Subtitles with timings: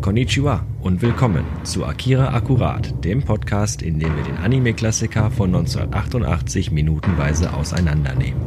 [0.00, 6.70] Konnichiwa und willkommen zu Akira Akkurat, dem Podcast, in dem wir den Anime-Klassiker von 1988
[6.70, 8.40] minutenweise auseinandernehmen.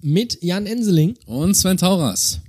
[0.00, 1.14] Mit Jan Enseling.
[1.26, 2.40] Und Sven Tauras.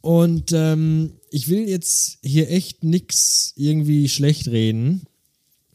[0.00, 5.02] Und ähm, ich will jetzt hier echt nix irgendwie schlecht reden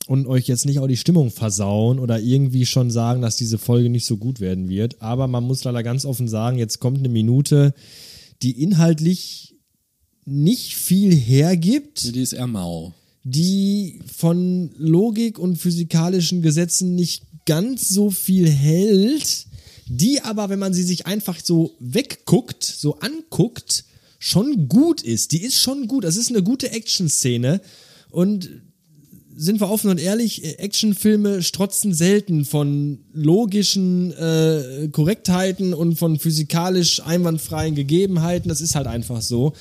[0.08, 3.90] und euch jetzt nicht auch die Stimmung versauen oder irgendwie schon sagen, dass diese Folge
[3.90, 5.02] nicht so gut werden wird.
[5.02, 7.74] Aber man muss leider ganz offen sagen, jetzt kommt eine Minute,
[8.42, 9.55] die inhaltlich
[10.26, 12.94] nicht viel hergibt, Die ist eher mau.
[13.24, 19.46] die von Logik und physikalischen Gesetzen nicht ganz so viel hält,
[19.88, 23.86] die aber, wenn man sie sich einfach so wegguckt, so anguckt,
[24.18, 25.32] schon gut ist.
[25.32, 26.04] Die ist schon gut.
[26.04, 27.62] Das ist eine gute Action-Szene
[28.10, 28.50] und
[29.38, 37.02] sind wir offen und ehrlich, Actionfilme strotzen selten von logischen äh, Korrektheiten und von physikalisch
[37.06, 38.48] einwandfreien Gegebenheiten.
[38.50, 39.54] Das ist halt einfach so.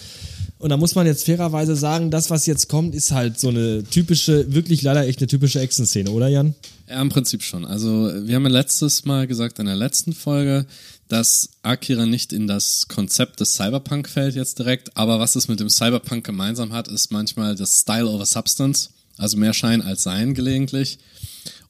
[0.65, 3.85] Und da muss man jetzt fairerweise sagen, das, was jetzt kommt, ist halt so eine
[3.85, 6.55] typische, wirklich leider echt eine typische Action-Szene, oder Jan?
[6.89, 7.67] Ja, im Prinzip schon.
[7.67, 10.65] Also, wir haben ja letztes Mal gesagt in der letzten Folge,
[11.09, 15.61] dass Akira nicht in das Konzept des Cyberpunk fällt jetzt direkt, aber was es mit
[15.61, 20.33] dem Cyberpunk gemeinsam hat, ist manchmal das Style over Substance, also mehr Schein als Sein
[20.33, 20.97] gelegentlich.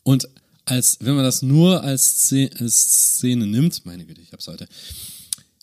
[0.05, 0.29] Und
[0.67, 4.69] als, wenn man das nur als Szene, nimmt, meine Güte, ich hab's heute,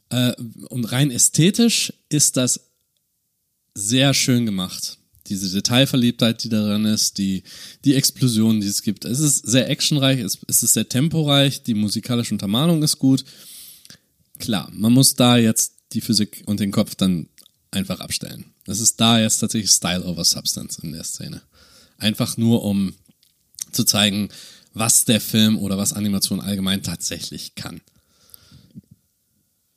[0.09, 0.33] äh,
[0.67, 2.70] und rein ästhetisch ist das
[3.73, 4.97] sehr schön gemacht.
[5.27, 7.43] Diese Detailverliebtheit, die daran ist, die,
[7.85, 9.05] die Explosionen, die es gibt.
[9.05, 13.23] Es ist sehr actionreich, es, es ist sehr temporeich, die musikalische Untermalung ist gut.
[14.39, 17.29] Klar, man muss da jetzt die Physik und den Kopf dann
[17.69, 18.45] einfach abstellen.
[18.65, 21.41] Das ist da jetzt tatsächlich Style over Substance in der Szene.
[21.97, 22.93] Einfach nur, um
[23.71, 24.29] zu zeigen,
[24.73, 27.81] was der Film oder was Animation allgemein tatsächlich kann.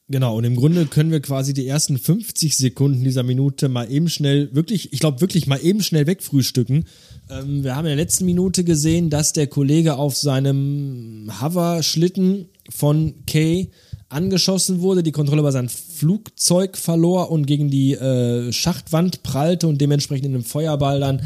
[0.09, 4.11] Genau, und im Grunde können wir quasi die ersten 50 Sekunden dieser Minute mal eben
[4.11, 6.85] schnell, wirklich, ich glaube wirklich mal eben schnell wegfrühstücken.
[7.31, 13.15] Ähm, wir haben in der letzten Minute gesehen, dass der Kollege auf seinem Hover-Schlitten von
[13.27, 13.71] Kay
[14.11, 19.81] angeschossen wurde, die Kontrolle über sein Flugzeug verlor und gegen die äh, Schachtwand prallte und
[19.81, 21.23] dementsprechend in einem Feuerball dann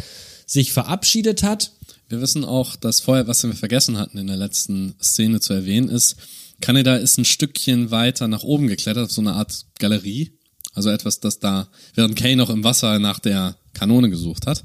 [0.47, 1.72] sich verabschiedet hat.
[2.09, 5.89] Wir wissen auch, dass vorher, was wir vergessen hatten in der letzten Szene zu erwähnen,
[5.91, 6.17] ist,
[6.61, 10.33] Kaneda ist ein Stückchen weiter nach oben geklettert, auf so eine Art Galerie.
[10.73, 14.65] Also etwas, das da, während Kay noch im Wasser nach der Kanone gesucht hat.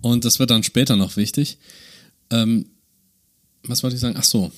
[0.00, 1.58] Und das wird dann später noch wichtig.
[2.30, 2.66] Ähm,
[3.62, 4.16] was wollte ich sagen?
[4.18, 4.52] Ach so.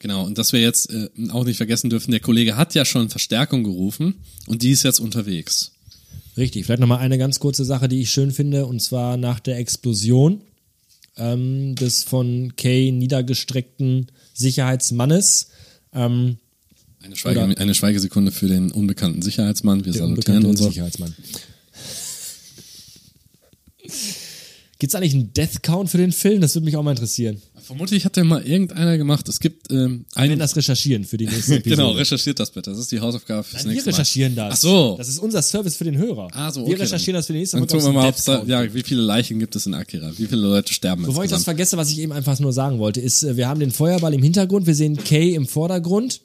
[0.00, 0.24] Genau.
[0.24, 3.64] Und dass wir jetzt äh, auch nicht vergessen dürfen, der Kollege hat ja schon Verstärkung
[3.64, 4.14] gerufen
[4.46, 5.72] und die ist jetzt unterwegs.
[6.36, 9.58] Richtig, vielleicht nochmal eine ganz kurze Sache, die ich schön finde, und zwar nach der
[9.58, 10.40] Explosion
[11.16, 15.48] ähm, des von Kay niedergestreckten Sicherheitsmannes.
[15.92, 16.38] Ähm,
[17.02, 19.84] Eine, Schweige, eine Schweigesekunde für den unbekannten Sicherheitsmann.
[19.84, 20.68] Wir salutieren so.
[20.68, 21.14] Sicherheitsmann.
[24.78, 26.40] Gibt's eigentlich einen Death Count für den Film?
[26.40, 27.40] Das würde mich auch mal interessieren.
[27.62, 29.28] Vermutlich hat der mal irgendeiner gemacht.
[29.28, 30.38] Es gibt ähm, Wir werden einen.
[30.38, 31.76] das recherchieren für die nächste Episode.
[31.76, 32.70] Genau, recherchiert das bitte.
[32.70, 33.94] Das ist die Hausaufgabe fürs Nein, wir nächste Mal.
[33.96, 34.54] recherchieren das.
[34.54, 34.94] Ach so.
[34.98, 36.28] Das ist unser Service für den Hörer.
[36.32, 37.18] Ah, so, Wir okay, recherchieren dann.
[37.20, 39.38] das für die nächste Dann Folge, tun wir mal, ob's da, ja, wie viele Leichen
[39.38, 40.10] gibt es in Akira?
[40.16, 41.44] Wie viele Leute sterben Bevor ich das insgesamt?
[41.44, 44.22] vergesse, was ich eben einfach nur sagen wollte, ist, äh, wir haben den Feuerball im
[44.22, 46.20] Hintergrund, wir sehen Kay im Vordergrund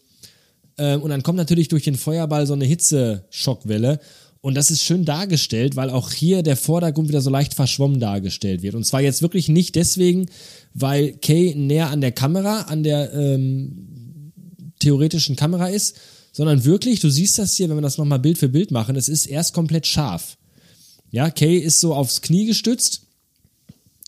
[0.78, 4.00] ähm, und dann kommt natürlich durch den Feuerball so eine Hitzeszockwelle
[4.42, 8.62] und das ist schön dargestellt, weil auch hier der Vordergrund wieder so leicht verschwommen dargestellt
[8.62, 8.76] wird.
[8.76, 10.30] Und zwar jetzt wirklich nicht deswegen,
[10.74, 14.32] weil Kay näher an der Kamera, an der ähm,
[14.80, 15.96] theoretischen Kamera ist,
[16.32, 19.10] sondern wirklich, du siehst das hier, wenn wir das nochmal Bild für Bild machen, es
[19.10, 20.38] ist erst komplett scharf.
[21.10, 23.07] Ja, Kay ist so aufs Knie gestützt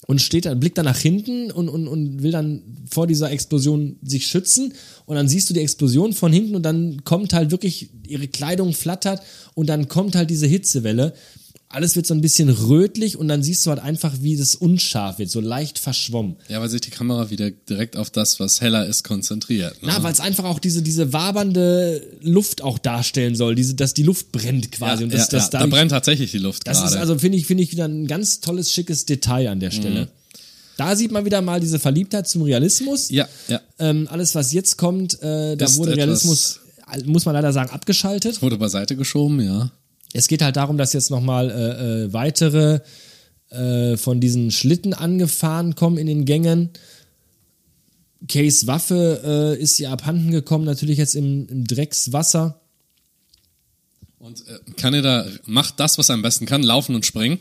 [0.09, 3.97] und steht dann, blickt dann nach hinten und, und, und will dann vor dieser Explosion
[4.01, 4.73] sich schützen.
[5.05, 8.73] Und dann siehst du die Explosion von hinten und dann kommt halt wirklich, ihre Kleidung
[8.73, 9.21] flattert
[9.53, 11.13] und dann kommt halt diese Hitzewelle.
[11.71, 15.19] Alles wird so ein bisschen rötlich und dann siehst du halt einfach, wie das unscharf
[15.19, 16.35] wird, so leicht verschwommen.
[16.47, 19.73] Ja, weil sich die Kamera wieder direkt auf das, was heller ist, konzentriert.
[19.83, 19.89] Ne?
[19.93, 24.01] Na, weil es einfach auch diese, diese wabernde Luft auch darstellen soll, diese, dass die
[24.01, 25.01] Luft brennt quasi.
[25.01, 26.95] ja, und das, ja, das ja, da dadurch- brennt tatsächlich die Luft Das gerade.
[26.95, 30.07] ist also, finde ich, finde ich wieder ein ganz tolles, schickes Detail an der Stelle.
[30.77, 33.09] Da sieht man wieder mal diese Verliebtheit zum Realismus.
[33.11, 33.61] ja, ja.
[33.77, 36.61] Ähm, alles, was jetzt kommt, äh, da Ist wurde Realismus,
[36.91, 38.41] äh, muss man leider sagen, abgeschaltet.
[38.41, 39.71] Wurde beiseite geschoben, ja.
[40.13, 42.79] Es geht halt darum, dass jetzt nochmal äh, äh, weitere
[43.49, 46.69] äh, von diesen Schlitten angefahren kommen in den Gängen.
[48.27, 52.59] Kays Waffe äh, ist ihr abhanden gekommen, natürlich jetzt im, im Dreckswasser.
[54.19, 57.39] Und äh, Kaneda macht das, was er am besten kann, laufen und springen.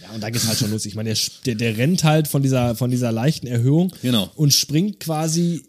[0.00, 0.86] Ja, und da geht's halt schon los.
[0.86, 4.30] Ich meine, der, der, der rennt halt von dieser, von dieser leichten Erhöhung Genau.
[4.34, 5.64] und springt quasi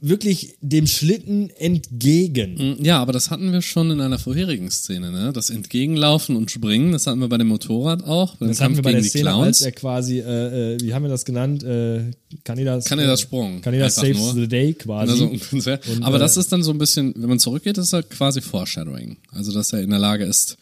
[0.00, 2.76] wirklich dem Schlitten entgegen.
[2.82, 5.32] Ja, aber das hatten wir schon in einer vorherigen Szene, ne?
[5.32, 8.92] Das Entgegenlaufen und Springen, das hatten wir bei dem Motorrad auch, Das hatten wir bei
[8.92, 9.46] der Szene, Clowns.
[9.46, 11.62] als er quasi, äh, äh, wie haben wir das genannt?
[11.62, 12.10] Äh,
[12.44, 13.60] Kanidas, Kanidas Sprung.
[13.60, 14.34] Kanidas saves nur.
[14.34, 15.12] the day quasi.
[15.12, 15.26] Also.
[15.26, 18.40] Und, aber äh, das ist dann so ein bisschen, wenn man zurückgeht, ist er quasi
[18.40, 19.16] Foreshadowing.
[19.32, 20.56] Also, dass er in der Lage ist,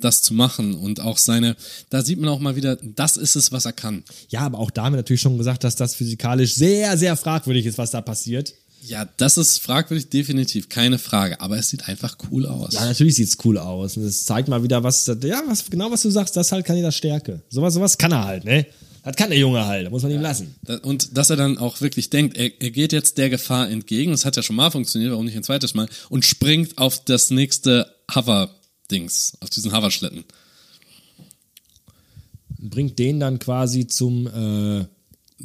[0.00, 1.56] das zu machen und auch seine,
[1.90, 4.04] da sieht man auch mal wieder, das ist es, was er kann.
[4.28, 7.66] ja, aber auch da haben wir natürlich schon gesagt, dass das physikalisch sehr, sehr fragwürdig
[7.66, 8.54] ist, was da passiert.
[8.82, 11.40] Ja, das ist fragwürdig, definitiv, keine Frage.
[11.40, 12.72] Aber es sieht einfach cool aus.
[12.72, 13.96] Ja, natürlich sieht's cool aus.
[13.96, 16.96] Und es zeigt mal wieder, was, ja, was, genau was du sagst, das halt Kanidas
[16.96, 17.42] Stärke.
[17.50, 18.66] Sowas, sowas kann er halt, ne?
[19.04, 20.54] Das kann der Junge halt, da muss man ihm lassen.
[20.82, 24.24] Und dass er dann auch wirklich denkt, er, er geht jetzt der Gefahr entgegen, das
[24.24, 27.94] hat ja schon mal funktioniert, warum nicht ein zweites Mal, und springt auf das nächste
[28.14, 30.24] Hover-Dings, auf diesen Hoverschlitten.
[32.58, 34.84] Bringt den dann quasi zum, äh,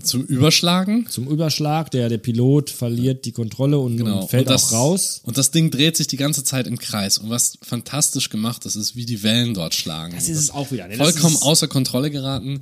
[0.02, 1.06] Zum Überschlagen.
[1.08, 1.92] zum Überschlag.
[1.92, 4.22] Der, der Pilot verliert die Kontrolle und, Genau.
[4.22, 5.22] und fällt und das, auch raus.
[5.24, 7.20] Und das Ding dreht sich die ganze Zeit im Kreis.
[7.20, 10.16] Und was fantastisch gemacht ist, ist, wie die Wellen dort schlagen.
[10.16, 10.88] Das ist es auch wieder.
[10.88, 10.96] Ne?
[10.96, 12.62] Vollkommen außer Kontrolle geraten.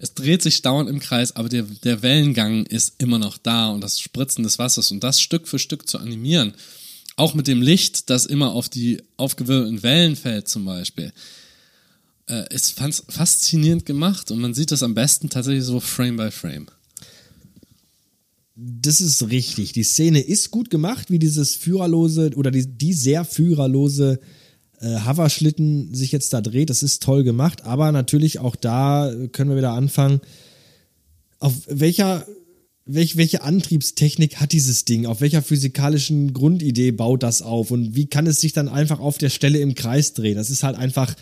[0.00, 3.80] Es dreht sich dauernd im Kreis, aber der, der Wellengang ist immer noch da und
[3.80, 6.54] das Spritzen des Wassers und das Stück für Stück zu animieren.
[7.14, 11.12] Auch mit dem Licht, das immer auf die aufgewirbelten Wellen fällt zum Beispiel.
[12.28, 16.30] Äh, ist fas- faszinierend gemacht und man sieht das am besten tatsächlich so Frame by
[16.30, 16.66] Frame.
[18.54, 19.72] Das ist richtig.
[19.72, 24.20] Die Szene ist gut gemacht, wie dieses führerlose oder die, die sehr führerlose
[24.78, 26.70] äh, Hoverschlitten sich jetzt da dreht.
[26.70, 30.20] Das ist toll gemacht, aber natürlich auch da können wir wieder anfangen.
[31.40, 32.24] Auf welcher,
[32.84, 35.06] welch, welche Antriebstechnik hat dieses Ding?
[35.06, 37.72] Auf welcher physikalischen Grundidee baut das auf?
[37.72, 40.36] Und wie kann es sich dann einfach auf der Stelle im Kreis drehen?
[40.36, 41.16] Das ist halt einfach,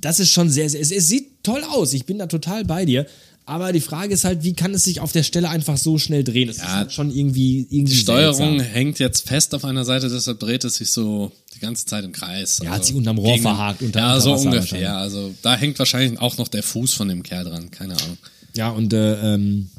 [0.00, 1.92] das ist schon sehr, sehr es, es sieht toll aus.
[1.94, 3.06] Ich bin da total bei dir.
[3.48, 6.24] Aber die Frage ist halt, wie kann es sich auf der Stelle einfach so schnell
[6.24, 6.48] drehen?
[6.48, 8.72] Das ist halt schon irgendwie, irgendwie Die Steuerung seltsam.
[8.72, 12.10] hängt jetzt fest auf einer Seite, deshalb dreht es sich so die ganze Zeit im
[12.10, 12.58] Kreis.
[12.64, 14.96] Ja, hat sich unterm Rohr verhakt, unter- ja, unter so ungefähr.
[14.96, 17.70] Also da hängt wahrscheinlich auch noch der Fuß von dem Kerl dran.
[17.70, 18.18] Keine Ahnung.
[18.56, 19.70] Ja, und äh, ähm,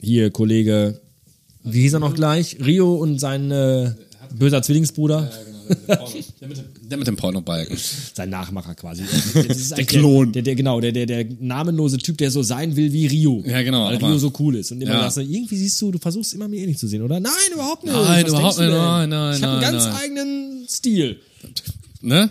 [0.00, 1.00] hier Kollege,
[1.62, 2.56] wie hieß er noch gleich?
[2.64, 3.92] Rio und sein äh,
[4.34, 5.30] böser Zwillingsbruder,
[5.88, 7.76] Der mit dem, der mit dem Pornobalken.
[8.14, 9.02] sein Nachmacher quasi.
[9.34, 10.32] Eigentlich Klon.
[10.32, 13.42] Der, der, genau, der, der, der namenlose Typ, der so sein will wie Rio.
[13.46, 14.72] Ja, genau, Weil Rio so cool ist.
[14.72, 15.00] Und immer Ja.
[15.02, 17.20] sagst du, irgendwie siehst du, du versuchst immer mir ähnlich zu sehen, oder?
[17.20, 17.92] Nein, überhaupt nicht.
[17.94, 18.72] Nein, Was überhaupt du nicht.
[18.72, 19.94] Nein, nein, Ich habe einen ganz nein.
[19.96, 21.20] eigenen Stil.
[22.02, 22.30] Ne?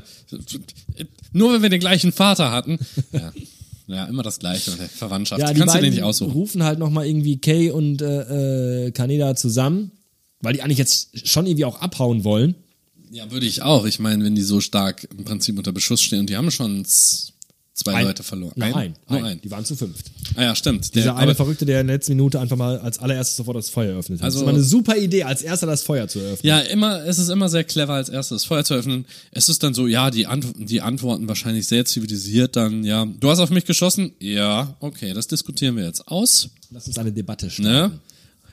[1.31, 2.77] Nur wenn wir den gleichen Vater hatten.
[3.12, 3.31] Ja,
[3.88, 5.41] ja immer das Gleiche der Verwandtschaft.
[5.41, 6.31] Ja, die Kannst du beiden den nicht aussuchen.
[6.31, 9.91] rufen halt nochmal irgendwie Kay und äh, äh, Kaneda zusammen,
[10.41, 12.56] weil die eigentlich jetzt schon irgendwie auch abhauen wollen.
[13.13, 13.86] Ja, würde ich auch.
[13.86, 16.83] Ich meine, wenn die so stark im Prinzip unter Beschuss stehen und die haben schon
[17.75, 18.54] zwei Ein- Leute verloren.
[18.56, 18.95] Nein, Ein?
[19.07, 19.39] Nur ein.
[19.42, 20.07] Die waren zu fünft.
[20.36, 20.95] Ah ja, stimmt.
[20.95, 23.69] Dieser Der, eine Verrückte, der in der letzten Minute einfach mal als allererstes sofort das
[23.69, 24.25] Feuer eröffnet hat.
[24.25, 26.48] Also- das ist mal eine super Idee, als erster das Feuer zu eröffnen.
[26.48, 29.06] ja, immer, es ist immer sehr clever, als erstes das Feuer zu öffnen.
[29.31, 33.06] Es ist dann so, ja, die, Ant die Antworten wahrscheinlich sehr zivilisiert dann, ja.
[33.06, 34.13] Du hast auf mich geschossen?
[34.19, 36.50] Ja, okay, das diskutieren wir jetzt aus.
[36.71, 37.71] Lass uns eine Debatte starten.
[37.94, 38.00] Ne?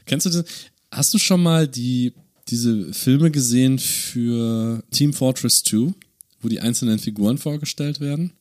[0.04, 0.44] Kennst du das?
[0.90, 2.12] Hast du schon mal die,
[2.50, 5.92] diese Filme gesehen für Team Fortress 2,
[6.40, 8.32] wo die einzelnen Figuren vorgestellt werden?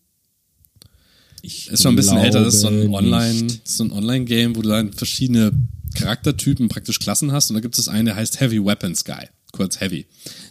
[1.42, 4.62] Ich Ist schon ein bisschen älter, das ist so ein Online, so ein Online-Game, wo
[4.62, 5.52] du dann verschiedene
[5.96, 9.80] Charaktertypen praktisch Klassen hast und da gibt es einen, der heißt Heavy Weapons Guy, kurz
[9.80, 10.06] Heavy.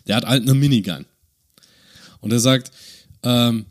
[0.06, 1.04] Der hat halt eine Minigun.
[2.20, 2.72] Und er sagt,
[3.22, 3.66] ähm,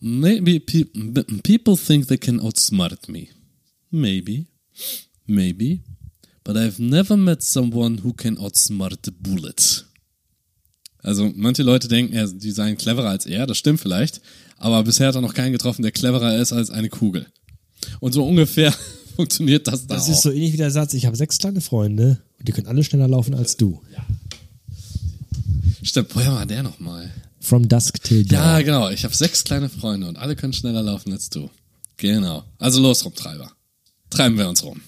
[0.00, 0.84] maybe pe
[1.42, 3.28] people think they can outsmart me.
[3.90, 4.46] Maybe.
[5.26, 5.80] Maybe.
[6.44, 9.86] But I've never met someone who can outsmart the bullet.
[10.98, 14.20] Also manche Leute denken, er, die seien cleverer als er, das stimmt vielleicht,
[14.58, 17.26] aber bisher hat er noch keinen getroffen, der cleverer ist als eine Kugel.
[18.00, 18.74] Und so ungefähr
[19.16, 20.12] funktioniert das da Das auch.
[20.12, 22.84] ist so ähnlich wie der Satz, ich habe sechs kleine Freunde und die können alle
[22.84, 23.82] schneller laufen als du.
[25.82, 27.12] Stimmt, woher war der nochmal?
[27.40, 28.38] From dusk till dawn.
[28.38, 31.50] Ja, genau, ich habe sechs kleine Freunde und alle können schneller laufen als du.
[31.98, 32.44] Genau.
[32.58, 33.52] Also los, Rumtreiber.
[34.08, 34.80] Treiben wir uns rum.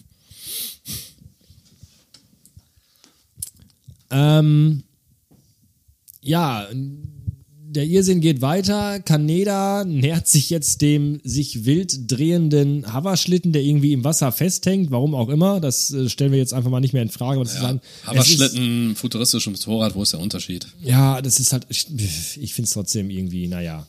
[4.11, 4.83] Ähm,
[6.23, 6.67] ja,
[7.69, 9.01] der Irrsinn geht weiter.
[9.01, 14.91] Kaneda nähert sich jetzt dem sich wild drehenden Hoverschlitten, der irgendwie im Wasser festhängt.
[14.91, 15.61] Warum auch immer.
[15.61, 17.41] Das äh, stellen wir jetzt einfach mal nicht mehr in Frage.
[17.41, 17.81] Aber Ja,
[18.21, 20.67] es ist- Schlitten, futuristisches Motorrad, wo ist der Unterschied?
[20.83, 21.87] Ja, das ist halt, ich,
[22.41, 23.87] ich finde es trotzdem irgendwie, naja.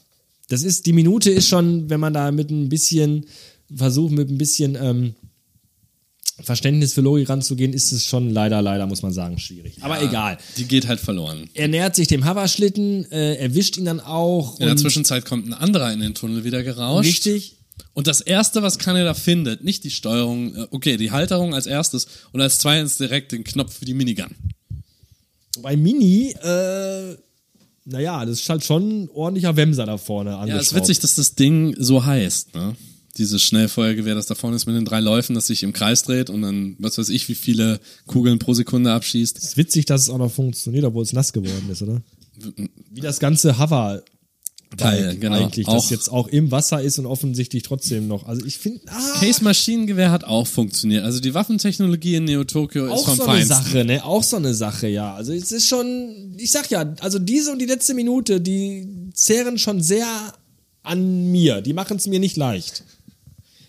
[0.49, 3.25] Das ist, die Minute ist schon, wenn man da mit ein bisschen,
[3.73, 5.13] versucht mit ein bisschen ähm,
[6.41, 9.77] Verständnis für Logik ranzugehen, ist es schon leider, leider, muss man sagen, schwierig.
[9.81, 10.37] Aber egal.
[10.57, 11.49] Die geht halt verloren.
[11.53, 14.59] Er nähert sich dem Hoverschlitten, äh, erwischt ihn dann auch.
[14.59, 17.07] In der Zwischenzeit kommt ein anderer in den Tunnel wieder gerauscht.
[17.07, 17.57] Richtig.
[17.93, 22.07] Und das erste, was Kaneda findet, nicht die Steuerung, äh, okay, die Halterung als erstes
[22.31, 24.35] und als zweites direkt den Knopf für die Minigun.
[25.61, 27.17] Bei Mini, äh,
[27.85, 31.15] naja, das ist halt schon ein ordentlicher Wemser da vorne Ja, es ist witzig, dass
[31.15, 32.75] das Ding so heißt, ne?
[33.17, 36.29] Dieses Schnellfeuergewehr, das da vorne ist mit den drei Läufen, das sich im Kreis dreht
[36.29, 39.37] und dann, was weiß ich, wie viele Kugeln pro Sekunde abschießt.
[39.37, 42.01] Es ist witzig, dass es auch noch funktioniert, obwohl es nass geworden ist, oder?
[42.91, 44.03] Wie das ganze Hover
[44.75, 45.37] Teil, genau.
[45.37, 48.27] eigentlich, Auch- das jetzt auch im Wasser ist und offensichtlich trotzdem noch.
[48.27, 51.05] Also ich finde, ah, Case Maschinengewehr hat auch funktioniert.
[51.05, 53.63] Also die Waffentechnologie in Neo Tokyo ist auch vom so eine Feinsten.
[53.63, 54.03] Sache, ne?
[54.03, 55.15] Auch so eine Sache, ja.
[55.15, 59.57] Also es ist schon, ich sag ja, also diese und die letzte Minute, die zehren
[59.57, 60.05] schon sehr
[60.83, 61.61] an mir.
[61.61, 62.83] Die machen es mir nicht leicht.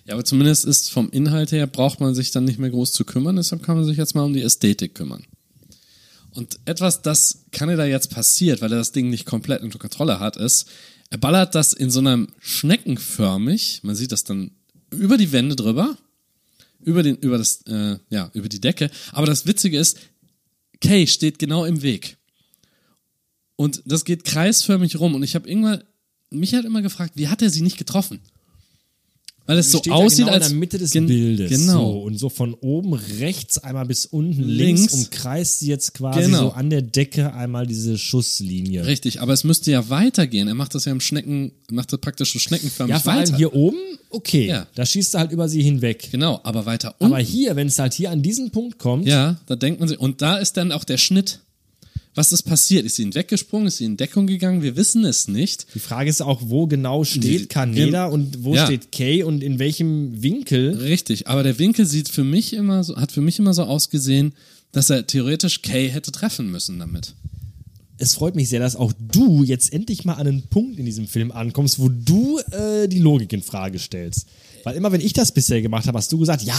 [0.09, 3.05] Ja, aber zumindest ist vom Inhalt her, braucht man sich dann nicht mehr groß zu
[3.05, 5.27] kümmern, deshalb kann man sich jetzt mal um die Ästhetik kümmern.
[6.31, 10.39] Und etwas, das Kaneda jetzt passiert, weil er das Ding nicht komplett unter Kontrolle hat,
[10.39, 10.67] ist,
[11.11, 14.53] er ballert das in so einem schneckenförmig, man sieht das dann
[14.91, 15.99] über die Wände drüber,
[16.81, 18.91] über den, über das, äh, ja, über die Decke.
[19.13, 19.99] Aber das Witzige ist,
[20.81, 22.17] Kay steht genau im Weg.
[23.57, 25.15] Und das geht kreisförmig rum.
[25.15, 25.85] Und ich habe irgendwann,
[26.31, 28.21] mich hat immer gefragt, wie hat er sie nicht getroffen?
[29.49, 31.49] Weil es so aussieht, genau als in der Mitte des Gen- Bildes.
[31.51, 31.93] Genau.
[31.93, 34.95] So, und so von oben rechts einmal bis unten links, Links.
[34.95, 36.39] umkreist sie jetzt quasi Genau.
[36.41, 38.85] so an der Decke einmal diese Schusslinie.
[38.87, 40.49] Richtig, aber es müsste ja weitergehen.
[40.49, 43.29] Er macht das ja im Schnecken, macht das praktisch so schneckenförmig Ja, vor weiter.
[43.31, 43.79] allem hier oben,
[44.11, 44.49] okay.
[44.49, 44.67] Ja.
[44.75, 46.09] Da schießt er halt über sie hinweg.
[46.13, 47.15] Genau, aber weiter unten.
[47.15, 49.99] Aber hier, wenn es halt hier an diesen Punkt kommt, ja, da denkt man sich,
[49.99, 51.41] und da ist dann auch der Schnitt.
[52.15, 52.85] Was ist passiert?
[52.85, 53.69] Ist sie weggesprungen?
[53.69, 54.63] Ist sie in Deckung gegangen?
[54.63, 55.67] Wir wissen es nicht.
[55.75, 58.65] die Frage ist auch, wo genau steht Kaneda und wo Ja.
[58.67, 60.77] steht Kay und in welchem Winkel.
[60.79, 64.33] Richtig, aber der Winkel sieht für mich immer so, hat für mich immer so ausgesehen,
[64.73, 67.15] dass er theoretisch Kay hätte treffen müssen damit.
[68.01, 71.09] Es freut mich sehr, dass auch du jetzt endlich mal an einen Punkt in diesem
[71.09, 74.27] Film ankommst, wo du äh, die Logik in Frage stellst.
[74.65, 76.55] Weil immer, wenn ich das bisher gemacht habe, hast du gesagt, ja,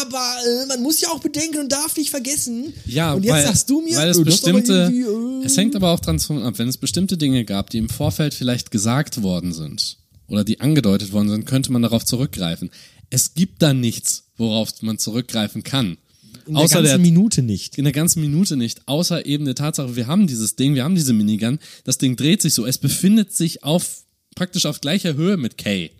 [0.00, 2.72] aber äh, man muss ja auch bedenken und darf nicht vergessen.
[2.86, 5.76] Ja, und jetzt weil, sagst du mir, weil es äh, bestimmte, irgendwie, äh, es hängt
[5.76, 9.52] aber auch dran ab, wenn es bestimmte Dinge gab, die im Vorfeld vielleicht gesagt worden
[9.52, 12.70] sind oder die angedeutet worden sind, könnte man darauf zurückgreifen.
[13.10, 15.98] Es gibt da nichts, worauf man zurückgreifen kann.
[16.46, 17.78] in der außer ganzen der, Minute nicht.
[17.78, 20.94] in der ganzen Minute nicht, außer eben der Tatsache, wir haben dieses Ding, wir haben
[20.94, 24.04] diese Minigun, das Ding dreht sich so, es befindet sich auf,
[24.34, 25.90] praktisch auf gleicher Höhe mit Kay.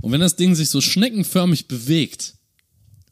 [0.00, 2.34] Und wenn das Ding sich so schneckenförmig bewegt,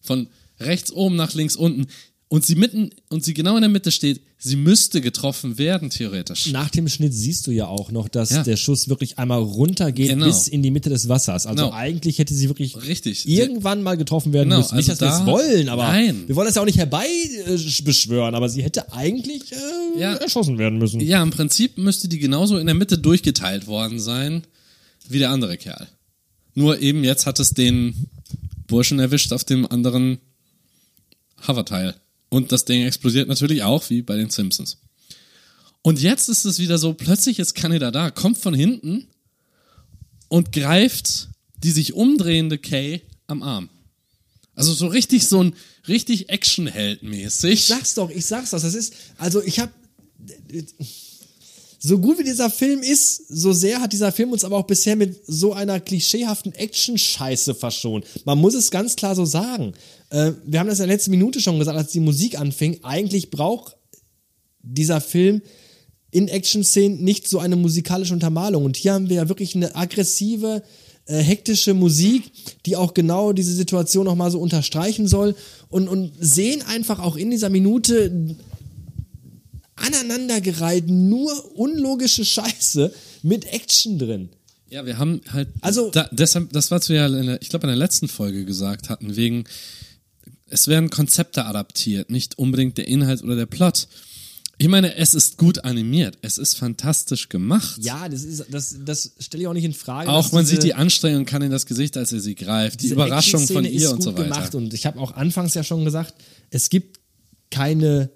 [0.01, 0.29] von
[0.61, 1.87] rechts oben nach links unten,
[2.29, 6.51] und sie mitten, und sie genau in der Mitte steht, sie müsste getroffen werden, theoretisch.
[6.51, 8.43] Nach dem Schnitt siehst du ja auch noch, dass Ja.
[8.43, 10.25] der Schuss wirklich einmal runtergeht Genau.
[10.25, 11.45] bis in die Mitte des Wassers.
[11.45, 11.77] Also Genau.
[11.77, 13.29] eigentlich hätte sie wirklich Richtig.
[13.29, 14.77] irgendwann mal getroffen werden Genau, müssen.
[14.79, 16.25] Nicht, dass also wir da- es wollen, aber Nein.
[16.27, 20.15] wir wollen das ja auch nicht herbei äh, beschwören, aber sie hätte eigentlich äh, Ja.
[20.15, 21.01] erschossen werden müssen.
[21.01, 24.45] Ja, im Prinzip müsste die genauso in der Mitte durchgeteilt worden sein,
[25.07, 25.87] wie der andere Kerl.
[26.54, 28.09] Nur eben jetzt hat es den
[28.66, 30.18] Burschen erwischt auf dem anderen
[31.47, 31.94] Hoverteil.
[32.28, 34.78] Und das Ding explodiert natürlich auch, wie bei den Simpsons.
[35.82, 39.09] Und jetzt ist es wieder so, plötzlich ist Kaneda da, kommt von hinten
[40.28, 41.28] und greift
[41.62, 43.68] die sich umdrehende Kay am Arm.
[44.54, 45.54] Also so richtig so ein
[45.88, 47.52] richtig Actionheld-mäßig.
[47.52, 48.61] Ich sag's doch, ich sag's doch.
[48.61, 49.73] Das ist, also ich hab,
[51.85, 54.95] so gut wie dieser Film ist, so sehr hat dieser Film uns aber auch bisher
[54.95, 58.05] mit so einer klischeehaften Action-Scheiße verschont.
[58.25, 59.73] Man muss es ganz klar so sagen.
[60.11, 62.79] Äh, wir haben das in der letzten Minute schon gesagt, als die Musik anfing.
[62.85, 63.77] Eigentlich braucht
[64.62, 65.43] dieser Film
[66.12, 68.65] in Action-Szenen nicht so eine musikalische Untermalung.
[68.65, 70.62] Und hier haben wir ja wirklich eine aggressive,
[71.07, 72.31] äh, hektische Musik,
[72.65, 75.35] die auch genau diese Situation nochmal so unterstreichen soll.
[75.69, 78.37] Und, und sehen einfach auch in dieser Minute
[79.76, 84.29] aneinandergereiht nur unlogische Scheiße mit Action drin.
[84.71, 87.69] Ja, wir haben halt, Also- da, deshalb, das was wir ja, der, ich glaube, in
[87.69, 89.45] der letzten Folge gesagt hatten, wegen,
[90.49, 93.88] es werden Konzepte adaptiert, nicht unbedingt der Inhalt oder der Plot.
[94.59, 97.79] Ich meine, es ist gut animiert, es ist fantastisch gemacht.
[97.83, 100.09] Ja, das ist, das, das stelle ich auch nicht in Frage.
[100.11, 102.88] Auch man diese- sieht die Anstrengung, kann in das Gesicht, als er sie greift, die
[102.88, 104.29] Überraschung von ihr ist und so gut weiter.
[104.35, 104.55] Gemacht.
[104.55, 106.14] Und ich habe auch anfangs ja schon gesagt,
[106.50, 107.00] es gibt
[107.50, 108.11] keine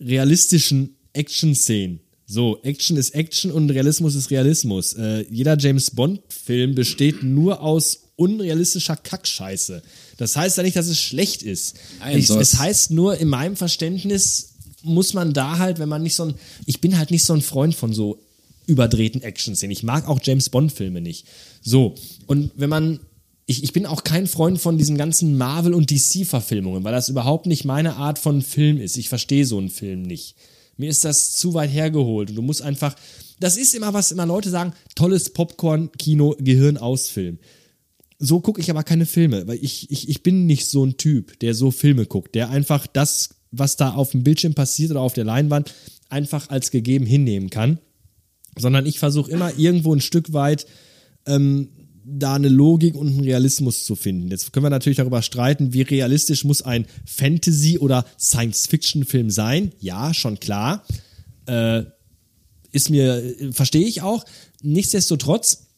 [0.00, 2.00] realistischen Action-Szenen.
[2.26, 4.92] So, Action ist Action und Realismus ist Realismus.
[4.92, 9.82] Äh, jeder James Bond-Film besteht nur aus unrealistischer Kackscheiße.
[10.18, 11.76] Das heißt ja nicht, dass es schlecht ist.
[12.12, 16.24] Ich, es heißt nur, in meinem Verständnis muss man da halt, wenn man nicht so
[16.24, 16.34] ein,
[16.66, 18.20] ich bin halt nicht so ein Freund von so
[18.66, 19.72] überdrehten Action-Szenen.
[19.72, 21.26] Ich mag auch James Bond-Filme nicht.
[21.62, 21.94] So,
[22.26, 23.00] und wenn man,
[23.50, 27.46] ich, ich bin auch kein Freund von diesen ganzen Marvel- und DC-Verfilmungen, weil das überhaupt
[27.46, 28.98] nicht meine Art von Film ist.
[28.98, 30.36] Ich verstehe so einen Film nicht.
[30.76, 32.94] Mir ist das zu weit hergeholt und du musst einfach,
[33.40, 37.38] das ist immer, was immer Leute sagen, tolles Popcorn-Kino, Gehirn ausfilm.
[38.18, 41.38] So gucke ich aber keine Filme, weil ich, ich, ich bin nicht so ein Typ,
[41.40, 45.14] der so Filme guckt, der einfach das, was da auf dem Bildschirm passiert oder auf
[45.14, 45.74] der Leinwand,
[46.10, 47.78] einfach als gegeben hinnehmen kann,
[48.58, 50.66] sondern ich versuche immer irgendwo ein Stück weit
[51.24, 51.70] ähm,
[52.10, 54.30] da eine Logik und einen Realismus zu finden.
[54.30, 59.72] Jetzt können wir natürlich darüber streiten, wie realistisch muss ein Fantasy- oder Science-Fiction-Film sein.
[59.80, 60.84] Ja, schon klar.
[61.46, 61.82] Äh,
[62.72, 64.24] ist mir, verstehe ich auch.
[64.62, 65.68] Nichtsdestotrotz,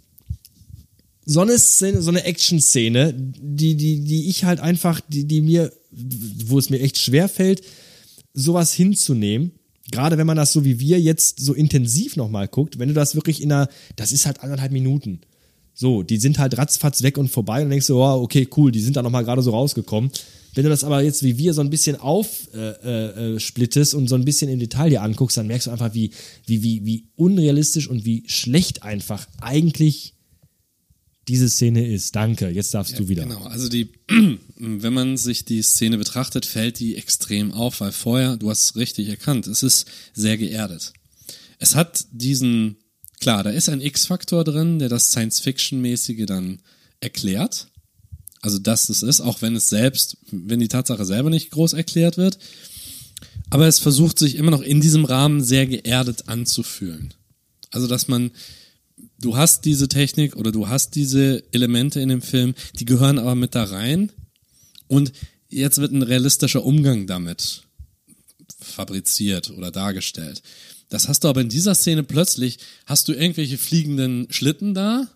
[1.30, 5.74] so eine Szene, so eine Action-Szene, die, die, die ich halt einfach, die, die mir,
[5.92, 7.64] wo es mir echt schwer fällt,
[8.34, 9.52] sowas hinzunehmen.
[9.92, 13.16] Gerade wenn man das so wie wir jetzt so intensiv nochmal guckt, wenn du das
[13.16, 13.68] wirklich in einer,
[13.98, 15.20] das ist halt anderthalb Minuten.
[15.74, 18.80] So, die sind halt ratzfatz weg und vorbei und denkst du, oh, okay, cool, die
[18.80, 20.10] sind da nochmal gerade so rausgekommen.
[20.56, 24.16] Wenn du das aber jetzt wie wir so ein bisschen aufsplittest äh, äh, und so
[24.16, 26.12] ein bisschen im Detail dir anguckst, dann merkst du einfach, wie,
[26.46, 30.17] wie, wie, wie unrealistisch und wie schlecht einfach eigentlich
[31.28, 32.16] diese Szene ist.
[32.16, 33.24] Danke, jetzt darfst ja, du wieder.
[33.24, 33.90] Genau, also die,
[34.58, 38.76] wenn man sich die Szene betrachtet, fällt die extrem auf, weil vorher, du hast es
[38.76, 40.94] richtig erkannt, es ist sehr geerdet.
[41.60, 42.78] Es hat diesen,
[43.20, 46.60] klar, da ist ein X-Faktor drin, der das Science-Fiction-mäßige dann
[47.00, 47.68] erklärt.
[48.42, 52.18] Also, dass es ist, auch wenn es selbst, wenn die Tatsache selber nicht groß erklärt
[52.18, 52.38] wird.
[53.50, 57.14] Aber es versucht sich immer noch in diesem Rahmen sehr geerdet anzufühlen.
[57.72, 58.32] Also, dass man
[59.20, 63.36] du hast diese Technik oder du hast diese Elemente in dem Film, die gehören aber
[63.36, 64.12] mit da rein
[64.88, 65.12] und
[65.50, 67.64] jetzt wird ein realistischer Umgang damit
[68.60, 70.42] fabriziert oder dargestellt.
[70.90, 75.08] Das hast du aber in dieser Szene plötzlich, hast du irgendwelche fliegenden Schlitten da,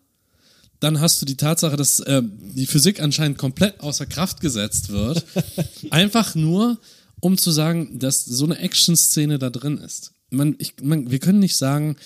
[0.79, 5.23] dann hast du die Tatsache, dass äh, die Physik anscheinend komplett außer Kraft gesetzt wird,
[5.91, 6.79] einfach nur,
[7.19, 10.11] um zu sagen, dass so eine Action-Szene da drin ist.
[10.31, 11.97] Man, ich, man, wir können nicht sagen,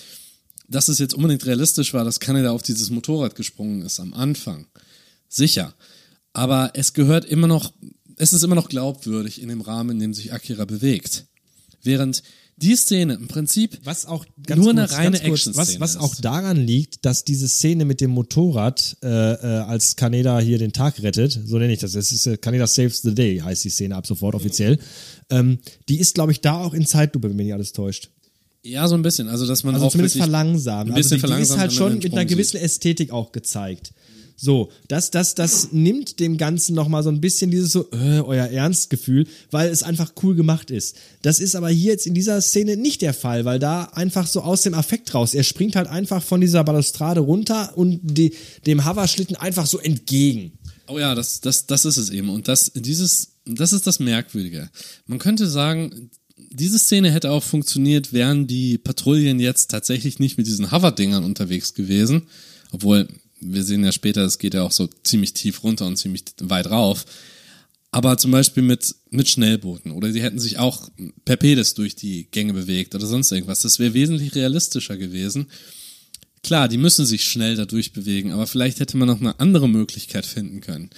[0.68, 4.66] dass es jetzt unbedingt realistisch war, dass Kaneda auf dieses Motorrad gesprungen ist am Anfang.
[5.28, 5.74] Sicher.
[6.32, 7.72] Aber es gehört immer noch,
[8.16, 11.26] es ist immer noch glaubwürdig in dem Rahmen, in dem sich Akira bewegt.
[11.82, 12.22] Während
[12.58, 16.56] die Szene im Prinzip was auch nur kurz, eine reine Action-Szene was, was auch daran
[16.56, 21.38] liegt, dass diese Szene mit dem Motorrad, äh, äh, als Kaneda hier den Tag rettet,
[21.44, 24.06] so nenne ich das, es ist äh, Kaneda Saves the Day, heißt die Szene ab
[24.06, 24.78] sofort offiziell,
[25.28, 28.10] ähm, die ist, glaube ich, da auch in Zeitlupe, wenn mir nicht alles täuscht.
[28.66, 29.28] Ja, so ein bisschen.
[29.28, 30.90] Also, dass man also auch zumindest verlangsamt.
[30.90, 32.62] Ein bisschen also die, die ist halt schon mit einer gewissen sieht.
[32.62, 33.92] Ästhetik auch gezeigt.
[34.38, 38.46] So, das, das, das nimmt dem Ganzen nochmal so ein bisschen dieses so, äh, euer
[38.46, 40.96] Ernstgefühl, weil es einfach cool gemacht ist.
[41.22, 44.42] Das ist aber hier jetzt in dieser Szene nicht der Fall, weil da einfach so
[44.42, 48.34] aus dem Affekt raus, er springt halt einfach von dieser Balustrade runter und die,
[48.66, 50.52] dem Hoverschlitten einfach so entgegen.
[50.88, 52.28] Oh ja, das, das, das ist es eben.
[52.28, 54.68] Und das, dieses, das ist das Merkwürdige.
[55.06, 56.10] Man könnte sagen,
[56.58, 61.74] diese Szene hätte auch funktioniert, wären die Patrouillen jetzt tatsächlich nicht mit diesen Hover-Dingern unterwegs
[61.74, 62.22] gewesen.
[62.72, 63.08] Obwohl,
[63.40, 66.70] wir sehen ja später, es geht ja auch so ziemlich tief runter und ziemlich weit
[66.70, 67.04] rauf.
[67.90, 70.88] Aber zum Beispiel mit, mit Schnellbooten oder sie hätten sich auch
[71.24, 73.60] per Pedis durch die Gänge bewegt oder sonst irgendwas.
[73.60, 75.46] Das wäre wesentlich realistischer gewesen.
[76.42, 80.24] Klar, die müssen sich schnell dadurch bewegen, aber vielleicht hätte man noch eine andere Möglichkeit
[80.26, 80.90] finden können.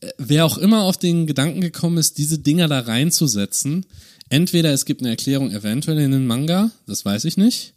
[0.00, 3.86] Äh, wer auch immer auf den Gedanken gekommen ist, diese Dinger da reinzusetzen,
[4.32, 7.74] entweder es gibt eine Erklärung eventuell in den Manga, das weiß ich nicht.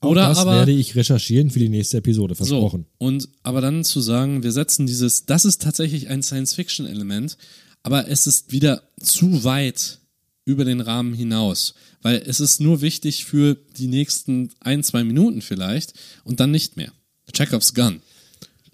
[0.00, 2.86] Oder Auch das aber, werde ich recherchieren für die nächste Episode, versprochen.
[2.98, 7.36] So, und aber dann zu sagen, wir setzen dieses, das ist tatsächlich ein Science-Fiction-Element,
[7.82, 9.98] aber es ist wieder zu weit
[10.44, 15.42] über den Rahmen hinaus, weil es ist nur wichtig für die nächsten ein, zwei Minuten
[15.42, 15.92] vielleicht
[16.24, 16.92] und dann nicht mehr.
[17.32, 18.00] Chekhovs Gun.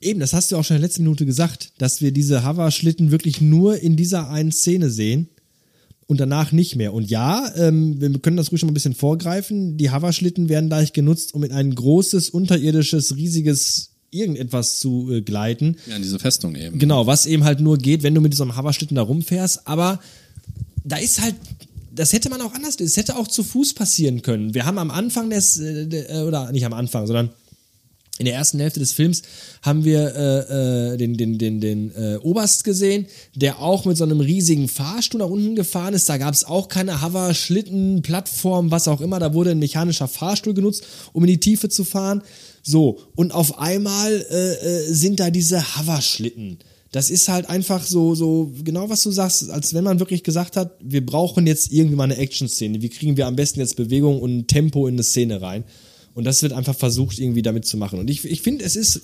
[0.00, 3.10] Eben, das hast du auch schon in der letzten Minute gesagt, dass wir diese Hover-Schlitten
[3.10, 5.28] wirklich nur in dieser einen Szene sehen
[6.06, 6.94] und danach nicht mehr.
[6.94, 9.76] Und ja, ähm, wir können das ruhig schon mal ein bisschen vorgreifen.
[9.76, 15.76] Die Hoverschlitten werden gleich genutzt, um in ein großes, unterirdisches, riesiges irgendetwas zu äh, gleiten.
[15.88, 16.78] Ja, in diese Festung eben.
[16.78, 19.66] Genau, was eben halt nur geht, wenn du mit diesem Hoverschlitten da rumfährst.
[19.66, 20.00] Aber
[20.84, 21.34] da ist halt
[21.96, 24.54] das hätte man auch anders, es hätte auch zu Fuß passieren können.
[24.54, 27.30] Wir haben am Anfang des, äh, oder nicht am Anfang, sondern
[28.18, 29.22] In der ersten Hälfte des Films
[29.60, 34.04] haben wir äh, äh, den, den, den, den äh, Oberst gesehen, der auch mit so
[34.04, 36.08] einem riesigen Fahrstuhl nach unten gefahren ist.
[36.08, 39.18] Da gab es auch keine Hover, Schlitten, Plattform, was auch immer.
[39.18, 42.22] Da wurde ein mechanischer Fahrstuhl genutzt, um in die Tiefe zu fahren.
[42.62, 46.58] So, und auf einmal äh, äh, sind da diese Hoverschlitten.
[46.92, 50.56] Das ist halt einfach so, so, genau was du sagst, als wenn man wirklich gesagt
[50.56, 52.80] hat, wir brauchen jetzt irgendwie mal eine Action-Szene.
[52.80, 55.64] Wie kriegen wir am besten jetzt Bewegung und Tempo in eine Szene rein?
[56.16, 57.98] Und das wird einfach versucht, irgendwie damit zu machen.
[58.00, 59.02] Und ich, ich finde, es ist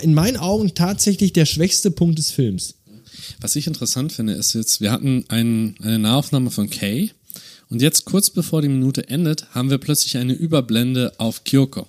[0.00, 2.74] in meinen Augen tatsächlich der schwächste Punkt des Films.
[3.40, 7.10] Was ich interessant finde, ist jetzt, wir hatten ein, eine Nahaufnahme von Kay
[7.68, 11.86] und jetzt kurz bevor die Minute endet, haben wir plötzlich eine Überblende auf Kyoko.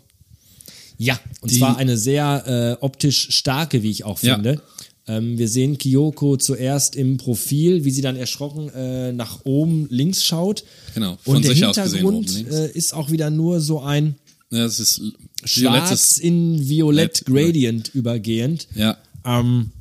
[0.98, 4.36] Ja, und Die- zwar eine sehr äh, optisch starke, wie ich auch Ja.
[4.36, 4.62] finde.
[5.08, 10.24] Ähm, wir sehen Kyoko zuerst im Profil, wie sie dann erschrocken äh, nach oben links
[10.26, 10.64] schaut.
[10.96, 12.56] Genau, von und der sich aus gesehen Hintergrund oben links.
[12.56, 14.16] äh, ist auch wieder nur so ein
[14.52, 15.02] Ja, das ist
[15.44, 18.68] schwarz in violett Gradient übergehend.
[18.76, 19.72] Ja, Ähm,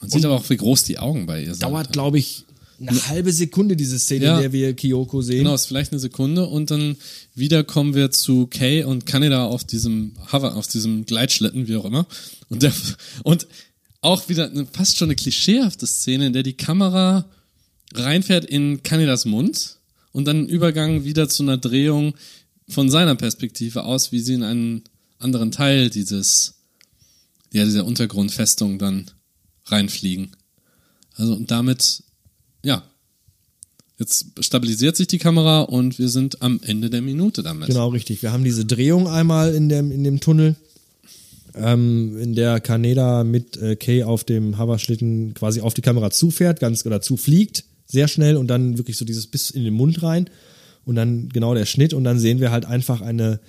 [0.00, 1.62] man sieht aber auch, wie groß die Augen bei ihr sind.
[1.62, 2.44] dauert, glaube ich,
[2.80, 4.36] eine halbe Sekunde, diese Szene, Ja.
[4.36, 5.38] in der wir Kyoko sehen.
[5.38, 6.96] Genau, ist vielleicht eine Sekunde und dann
[7.34, 11.84] wieder kommen wir zu Kay und Kaneda auf diesem Hover, auf diesem Gleitschlitten, wie auch
[11.84, 12.06] immer.
[12.48, 12.72] Und der,
[13.22, 13.46] und
[14.02, 17.24] auch wieder eine, fast schon eine klischeehafte Szene, in der die Kamera
[17.94, 19.78] reinfährt in Kanedas Mund
[20.12, 22.14] und dann Übergang wieder zu einer Drehung
[22.68, 24.82] von seiner Perspektive aus, wie sie in einen
[25.18, 26.54] anderen Teil dieses,
[27.52, 29.10] ja, dieser Untergrundfestung dann
[29.66, 30.36] reinfliegen.
[31.16, 32.02] Also und damit,
[32.62, 32.82] ja,
[33.96, 37.68] Jetzt stabilisiert sich die Kamera und wir sind am Ende der Minute damit.
[37.68, 38.22] Genau, richtig.
[38.22, 40.56] Wir haben diese Drehung einmal in dem, in dem Tunnel,
[41.54, 46.58] ähm, in der Kaneda mit äh, Kay auf dem Hoverschlitten quasi auf die Kamera zufährt,
[46.58, 50.28] ganz oder zufliegt, sehr schnell und dann wirklich so dieses bis in den Mund rein
[50.84, 53.40] und dann genau der Schnitt und dann sehen wir halt einfach eine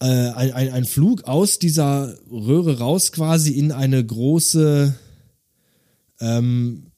[0.00, 4.94] äh, ein, ein, ein Flug aus dieser Röhre raus quasi in eine große
[6.20, 6.90] ähm,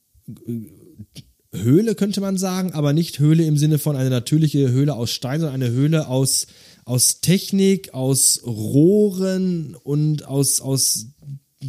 [1.52, 5.40] Höhle, könnte man sagen, aber nicht Höhle im Sinne von eine natürliche Höhle aus Stein,
[5.40, 6.46] sondern eine Höhle aus,
[6.84, 11.08] aus Technik, aus Rohren und aus, aus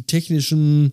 [0.06, 0.92] technischem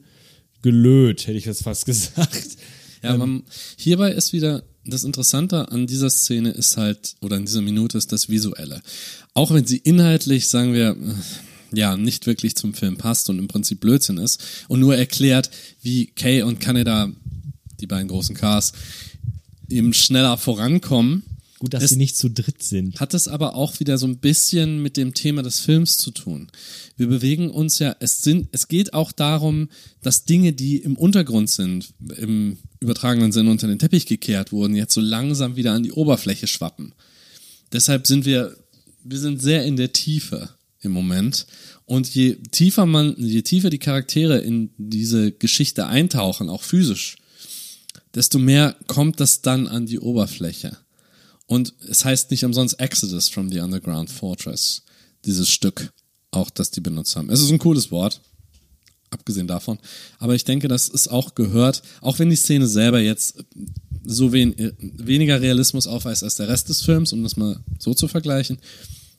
[0.62, 2.58] Gelöt, hätte ich jetzt fast gesagt.
[3.02, 3.44] Ja, man,
[3.78, 8.12] hierbei ist wieder das Interessante an dieser Szene ist halt, oder in dieser Minute ist
[8.12, 8.82] das Visuelle.
[9.34, 13.48] Auch wenn sie inhaltlich, sagen wir, äh, ja, nicht wirklich zum Film passt und im
[13.48, 15.50] Prinzip Blödsinn ist und nur erklärt,
[15.82, 17.10] wie Kay und Kaneda,
[17.80, 18.74] die beiden großen Cars,
[19.70, 21.24] eben schneller vorankommen.
[21.64, 23.00] Gut, dass Es- sie nicht zu dritt sind.
[23.00, 26.50] hat es aber auch wieder so ein bisschen mit dem Thema des Films zu tun.
[26.98, 29.70] Wir bewegen uns ja, es sind, es geht auch darum,
[30.02, 34.94] dass Dinge, die im Untergrund sind, im übertragenen Sinne unter den Teppich gekehrt wurden, jetzt
[34.94, 36.94] so langsam wieder an die Oberfläche schwappen.
[37.72, 38.58] Deshalb sind wir,
[39.06, 40.50] wir sind sehr in der Tiefe
[40.82, 41.48] im Moment.
[41.86, 47.16] Und je tiefer man, je tiefer die Charaktere in diese Geschichte eintauchen, auch physisch,
[48.14, 50.76] desto mehr kommt das dann an die Oberfläche.
[51.54, 54.82] Und es heißt nicht umsonst Exodus from the Underground Fortress,
[55.24, 55.94] dieses Stück,
[56.32, 57.30] auch das die benutzt haben.
[57.30, 58.22] Es ist ein cooles Wort,
[59.12, 59.78] abgesehen davon.
[60.18, 63.36] Aber ich denke, dass es auch gehört, auch wenn die Szene selber jetzt
[64.04, 68.08] so wen, weniger Realismus aufweist als der Rest des Films, um das mal so zu
[68.08, 68.58] vergleichen,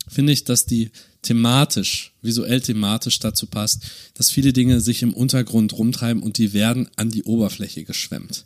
[0.08, 0.90] finde ich, dass die
[1.22, 6.88] thematisch, visuell thematisch dazu passt, dass viele Dinge sich im Untergrund rumtreiben und die werden
[6.96, 8.44] an die Oberfläche geschwemmt.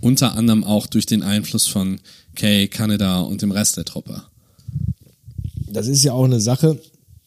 [0.00, 2.00] Unter anderem auch durch den Einfluss von
[2.34, 4.22] Kay, Kaneda und dem Rest der Truppe.
[5.66, 6.80] das ist ja auch eine Sache,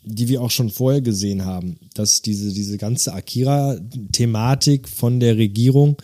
[0.04, 5.98] die wir auch schon vorher gesehen haben, dass diese, diese ganze Akira-Thematik von der Regierung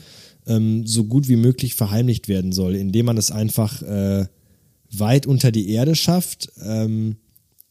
[0.47, 4.25] ähm, so gut wie möglich verheimlicht werden soll, indem man es einfach äh,
[4.91, 7.17] weit unter die Erde schafft, ähm,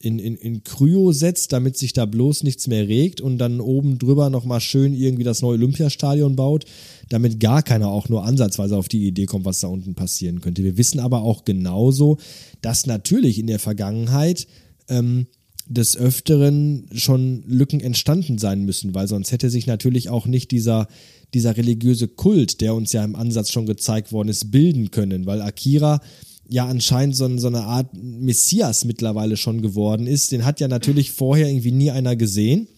[0.00, 3.98] in, in, in Kryo setzt, damit sich da bloß nichts mehr regt und dann oben
[3.98, 6.66] drüber nochmal schön irgendwie das neue Olympiastadion baut,
[7.08, 10.62] damit gar keiner auch nur ansatzweise auf die Idee kommt, was da unten passieren könnte.
[10.62, 12.18] Wir wissen aber auch genauso,
[12.61, 14.46] dass natürlich in der Vergangenheit
[14.88, 15.26] ähm,
[15.66, 20.87] des Öfteren schon Lücken entstanden sein müssen, weil sonst hätte sich natürlich auch nicht dieser,
[21.34, 25.42] dieser religiöse Kult, der uns ja im Ansatz schon gezeigt worden ist, bilden können, weil
[25.42, 26.00] Akira
[26.48, 30.32] ja anscheinend so, so eine Art Messias mittlerweile schon geworden ist.
[30.32, 32.68] Den hat ja natürlich vorher irgendwie nie einer gesehen,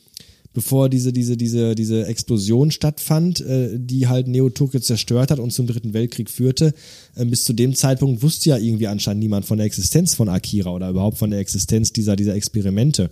[0.52, 5.66] bevor diese, diese, diese, diese Explosion stattfand, äh, die halt Neo-Tokyo zerstört hat und zum
[5.66, 6.74] Dritten Weltkrieg führte.
[7.14, 10.70] Äh, bis zu dem Zeitpunkt wusste ja irgendwie anscheinend niemand von der Existenz von Akira
[10.70, 13.08] oder überhaupt von der Existenz dieser, dieser Experimente.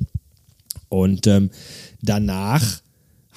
[0.88, 1.50] Und ähm,
[2.02, 2.80] danach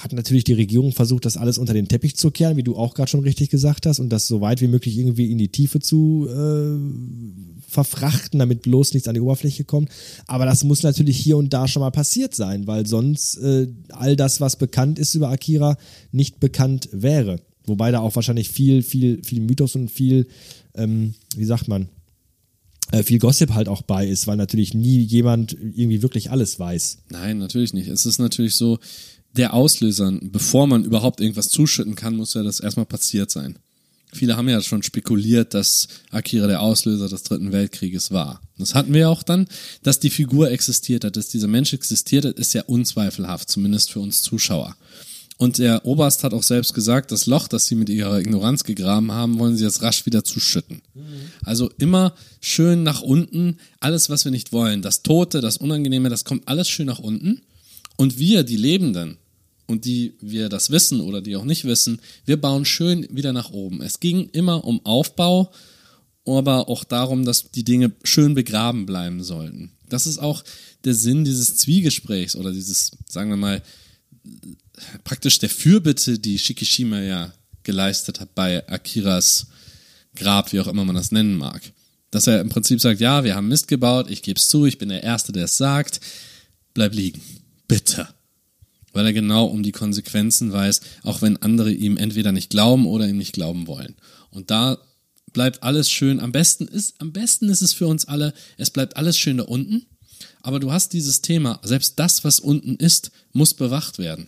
[0.03, 2.93] hat natürlich die Regierung versucht, das alles unter den Teppich zu kehren, wie du auch
[2.93, 5.79] gerade schon richtig gesagt hast, und das so weit wie möglich irgendwie in die Tiefe
[5.79, 9.89] zu äh, verfrachten, damit bloß nichts an die Oberfläche kommt.
[10.27, 14.15] Aber das muss natürlich hier und da schon mal passiert sein, weil sonst äh, all
[14.15, 15.77] das, was bekannt ist über Akira,
[16.11, 17.39] nicht bekannt wäre.
[17.65, 20.27] Wobei da auch wahrscheinlich viel, viel, viel Mythos und viel,
[20.75, 21.89] ähm, wie sagt man,
[22.91, 27.03] äh, viel Gossip halt auch bei ist, weil natürlich nie jemand irgendwie wirklich alles weiß.
[27.09, 27.87] Nein, natürlich nicht.
[27.87, 28.79] Es ist natürlich so,
[29.37, 33.57] der Auslöser, bevor man überhaupt irgendwas zuschütten kann, muss ja das erstmal passiert sein.
[34.13, 38.41] Viele haben ja schon spekuliert, dass Akira der Auslöser des Dritten Weltkrieges war.
[38.57, 39.47] Das hatten wir auch dann,
[39.83, 44.01] dass die Figur existiert hat, dass dieser Mensch existiert hat, ist ja unzweifelhaft, zumindest für
[44.01, 44.75] uns Zuschauer.
[45.37, 49.11] Und der Oberst hat auch selbst gesagt, das Loch, das sie mit ihrer Ignoranz gegraben
[49.11, 50.83] haben, wollen sie jetzt rasch wieder zuschütten.
[50.93, 51.01] Mhm.
[51.43, 56.25] Also immer schön nach unten, alles, was wir nicht wollen, das Tote, das Unangenehme, das
[56.25, 57.41] kommt alles schön nach unten.
[57.95, 59.17] Und wir, die Lebenden,
[59.71, 63.51] und die wir das wissen oder die auch nicht wissen, wir bauen schön wieder nach
[63.51, 63.81] oben.
[63.81, 65.51] Es ging immer um Aufbau,
[66.25, 69.71] aber auch darum, dass die Dinge schön begraben bleiben sollten.
[69.89, 70.43] Das ist auch
[70.83, 73.61] der Sinn dieses Zwiegesprächs oder dieses, sagen wir mal,
[75.03, 79.47] praktisch der Fürbitte, die Shikishima ja geleistet hat bei Akiras
[80.15, 81.61] Grab, wie auch immer man das nennen mag.
[82.11, 84.77] Dass er im Prinzip sagt, ja, wir haben Mist gebaut, ich gebe es zu, ich
[84.77, 86.01] bin der Erste, der es sagt,
[86.73, 87.21] bleib liegen.
[87.67, 88.09] Bitte
[88.93, 93.07] weil er genau um die Konsequenzen weiß, auch wenn andere ihm entweder nicht glauben oder
[93.07, 93.95] ihm nicht glauben wollen.
[94.29, 94.77] Und da
[95.33, 96.19] bleibt alles schön.
[96.19, 99.43] Am besten ist, am besten ist es für uns alle, es bleibt alles schön da
[99.43, 99.85] unten.
[100.41, 104.27] Aber du hast dieses Thema, selbst das, was unten ist, muss bewacht werden.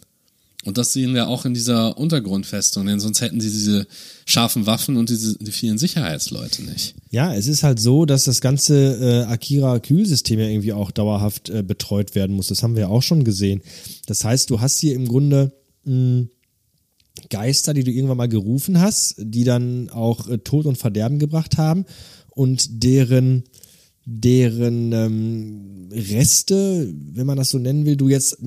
[0.65, 3.86] Und das sehen wir auch in dieser Untergrundfestung, denn sonst hätten sie diese
[4.26, 6.95] scharfen Waffen und diese, die vielen Sicherheitsleute nicht.
[7.10, 11.63] Ja, es ist halt so, dass das ganze äh, Akira-Kühlsystem ja irgendwie auch dauerhaft äh,
[11.63, 12.47] betreut werden muss.
[12.47, 13.62] Das haben wir auch schon gesehen.
[14.06, 15.52] Das heißt, du hast hier im Grunde
[15.84, 16.28] mh,
[17.30, 21.58] Geister, die du irgendwann mal gerufen hast, die dann auch äh, Tod und Verderben gebracht
[21.58, 21.86] haben
[22.30, 23.43] und deren
[24.05, 28.37] deren ähm, Reste, wenn man das so nennen will, du jetzt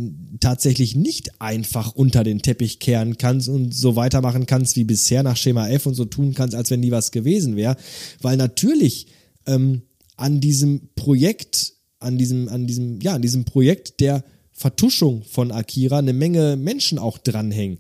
[0.41, 5.37] tatsächlich nicht einfach unter den Teppich kehren kannst und so weitermachen kannst wie bisher nach
[5.37, 7.77] Schema F und so tun kannst, als wenn nie was gewesen wäre,
[8.21, 9.07] weil natürlich
[9.47, 9.83] ähm,
[10.17, 15.99] an diesem Projekt, an diesem, an diesem, ja, an diesem Projekt der Vertuschung von Akira
[15.99, 17.79] eine Menge Menschen auch dranhängen.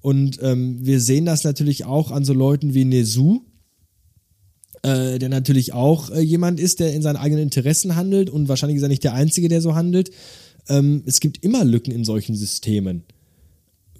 [0.00, 3.44] Und ähm, wir sehen das natürlich auch an so Leuten wie Nezu,
[4.82, 8.76] äh, der natürlich auch äh, jemand ist, der in seinen eigenen Interessen handelt und wahrscheinlich
[8.76, 10.10] ist er nicht der Einzige, der so handelt.
[10.68, 13.04] Ähm, es gibt immer Lücken in solchen Systemen.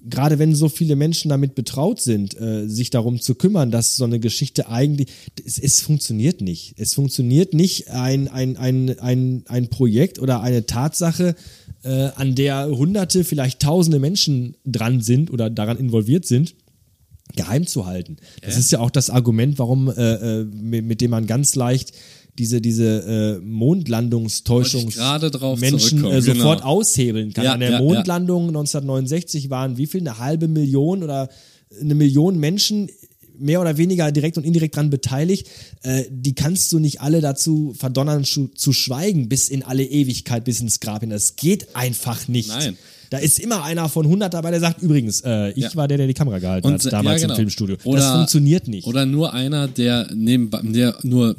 [0.09, 4.05] Gerade wenn so viele Menschen damit betraut sind, äh, sich darum zu kümmern, dass so
[4.05, 5.09] eine Geschichte eigentlich,
[5.45, 6.75] es, es funktioniert nicht.
[6.77, 11.35] Es funktioniert nicht ein, ein, ein, ein, ein Projekt oder eine Tatsache,
[11.83, 16.55] äh, an der Hunderte, vielleicht Tausende Menschen dran sind oder daran involviert sind
[17.35, 18.17] geheim zu halten.
[18.41, 18.59] Das ja.
[18.59, 21.93] ist ja auch das Argument, warum äh, äh mit, mit, dem man ganz leicht
[22.37, 24.97] diese diese äh, Mondlandungstäuschungs
[25.59, 26.71] Menschen äh, sofort genau.
[26.71, 27.45] aushebeln kann.
[27.45, 31.29] Ja, An der ja, Mondlandung 1969 waren wie viel eine halbe Million oder
[31.81, 32.89] eine Million Menschen
[33.39, 35.47] mehr oder weniger direkt und indirekt dran beteiligt,
[35.83, 40.43] äh, die kannst du nicht alle dazu verdonnern zu, zu schweigen bis in alle Ewigkeit,
[40.43, 41.09] bis ins Grab hin.
[41.09, 42.49] Das geht einfach nicht.
[42.49, 42.77] Nein.
[43.09, 45.75] Da ist immer einer von 100 dabei, der sagt, übrigens, äh, ich ja.
[45.75, 47.33] war der, der die Kamera gehalten und, hat, damals ja, genau.
[47.35, 47.77] im Filmstudio.
[47.83, 48.87] Oder, das funktioniert nicht.
[48.87, 51.35] Oder nur einer, der neben, der nur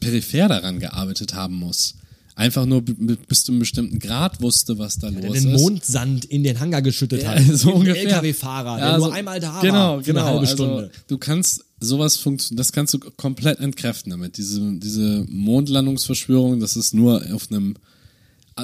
[0.00, 1.94] peripher daran gearbeitet haben muss
[2.36, 5.44] einfach nur bis zu einem bestimmten Grad wusste, was da ja, los ist.
[5.44, 7.42] Den Mondsand in den Hangar geschüttet ja, hat.
[7.56, 8.02] So ungefähr.
[8.04, 10.02] LKW-Fahrer, ja, der so, nur einmal da genau, war.
[10.02, 10.76] Genau, eine halbe Stunde.
[10.76, 14.36] Also, du kannst sowas funktioniert, das kannst du komplett entkräften damit.
[14.36, 17.74] Diese, diese Mondlandungsverschwörung, das ist nur auf einem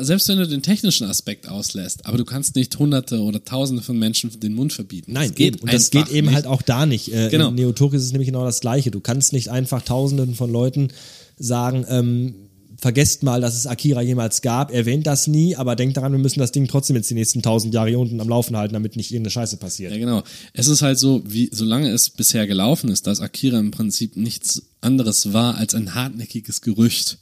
[0.00, 3.98] selbst wenn du den technischen Aspekt auslässt, aber du kannst nicht hunderte oder tausende von
[3.98, 5.12] Menschen den Mund verbieten.
[5.12, 5.62] Nein, das geht eben.
[5.62, 6.34] Und das geht eben nicht.
[6.34, 7.12] halt auch da nicht.
[7.12, 7.48] Äh, genau.
[7.48, 8.90] In Neotok ist es nämlich genau das Gleiche.
[8.90, 10.88] Du kannst nicht einfach tausenden von Leuten
[11.36, 12.34] sagen, ähm,
[12.82, 16.40] vergesst mal, dass es Akira jemals gab, erwähnt das nie, aber denkt daran, wir müssen
[16.40, 19.12] das Ding trotzdem jetzt die nächsten tausend Jahre hier unten am Laufen halten, damit nicht
[19.12, 19.92] irgendeine Scheiße passiert.
[19.92, 20.24] Ja, genau.
[20.52, 24.62] Es ist halt so, wie, solange es bisher gelaufen ist, dass Akira im Prinzip nichts
[24.80, 27.18] anderes war als ein hartnäckiges Gerücht.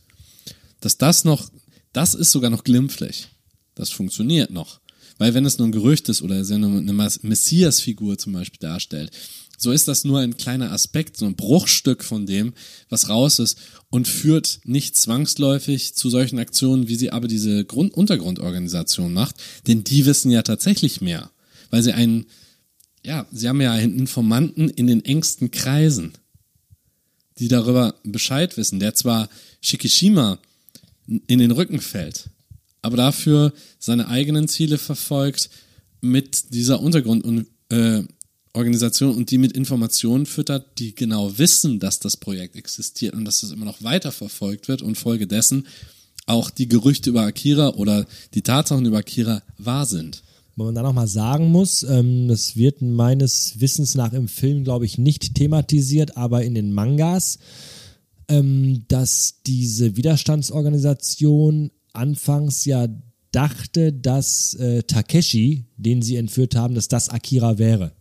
[0.80, 1.50] Dass das noch
[1.92, 3.28] das ist sogar noch glimpflich.
[3.74, 4.80] Das funktioniert noch.
[5.18, 9.10] Weil wenn es nur ein Gerücht ist oder eine Messias-Figur zum Beispiel darstellt,
[9.58, 12.54] so ist das nur ein kleiner Aspekt, so ein Bruchstück von dem,
[12.88, 13.58] was raus ist
[13.90, 19.84] und führt nicht zwangsläufig zu solchen Aktionen, wie sie aber diese Grund Untergrundorganisation macht, denn
[19.84, 21.30] die wissen ja tatsächlich mehr,
[21.68, 22.24] weil sie einen,
[23.04, 26.12] ja, sie haben ja einen Informanten in den engsten Kreisen,
[27.38, 29.28] die darüber Bescheid wissen, der zwar
[29.60, 30.38] Shikishima
[31.26, 32.30] in den Rücken fällt,
[32.82, 35.50] aber dafür seine eigenen Ziele verfolgt,
[36.00, 42.56] mit dieser Untergrundorganisation äh, und die mit Informationen füttert, die genau wissen, dass das Projekt
[42.56, 45.66] existiert und dass es immer noch weiter verfolgt wird und folgedessen
[46.26, 50.22] auch die Gerüchte über Akira oder die Tatsachen über Akira wahr sind.
[50.56, 54.84] Wo man da nochmal sagen muss, ähm, das wird meines Wissens nach im Film, glaube
[54.84, 57.38] ich, nicht thematisiert, aber in den Mangas,
[58.30, 62.88] ähm, dass diese Widerstandsorganisation anfangs ja
[63.32, 67.92] dachte, dass äh, Takeshi, den sie entführt haben, dass das Akira wäre.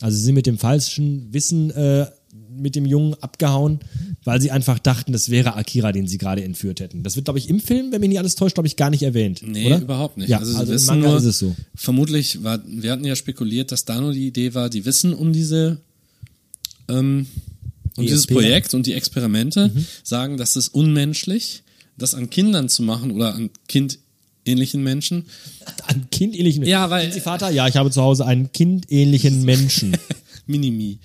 [0.00, 2.06] Also sie sind mit dem falschen Wissen äh,
[2.56, 3.80] mit dem Jungen abgehauen,
[4.22, 7.02] weil sie einfach dachten, das wäre Akira, den sie gerade entführt hätten.
[7.02, 9.02] Das wird, glaube ich, im Film, wenn mich nicht alles täuscht, glaube ich, gar nicht
[9.02, 9.42] erwähnt.
[9.44, 9.80] Nee, oder?
[9.80, 10.28] überhaupt nicht.
[10.28, 11.54] Ja, also, also, im Manga nur, ist es so.
[11.74, 15.32] vermutlich war, wir hatten ja spekuliert, dass da nur die Idee war, die wissen um
[15.32, 15.78] diese
[16.88, 17.26] ähm,
[18.02, 18.06] ESP.
[18.08, 19.70] dieses Projekt und die Experimente,
[20.02, 21.62] sagen, das ist unmenschlich,
[21.96, 25.26] das an Kindern zu machen oder an kindähnlichen Menschen.
[25.86, 27.50] An kindähnlichen Ja, weil- Sie Vater?
[27.50, 29.96] Ja, ich habe zu Hause einen kindähnlichen Menschen.
[30.46, 30.98] Minimi.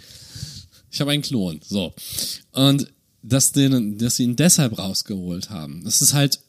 [0.91, 1.60] Ich habe einen Klon.
[1.67, 1.93] So.
[2.52, 2.88] Und
[3.21, 5.84] dass, den, dass sie ihn deshalb rausgeholt haben.
[5.84, 6.39] Das ist halt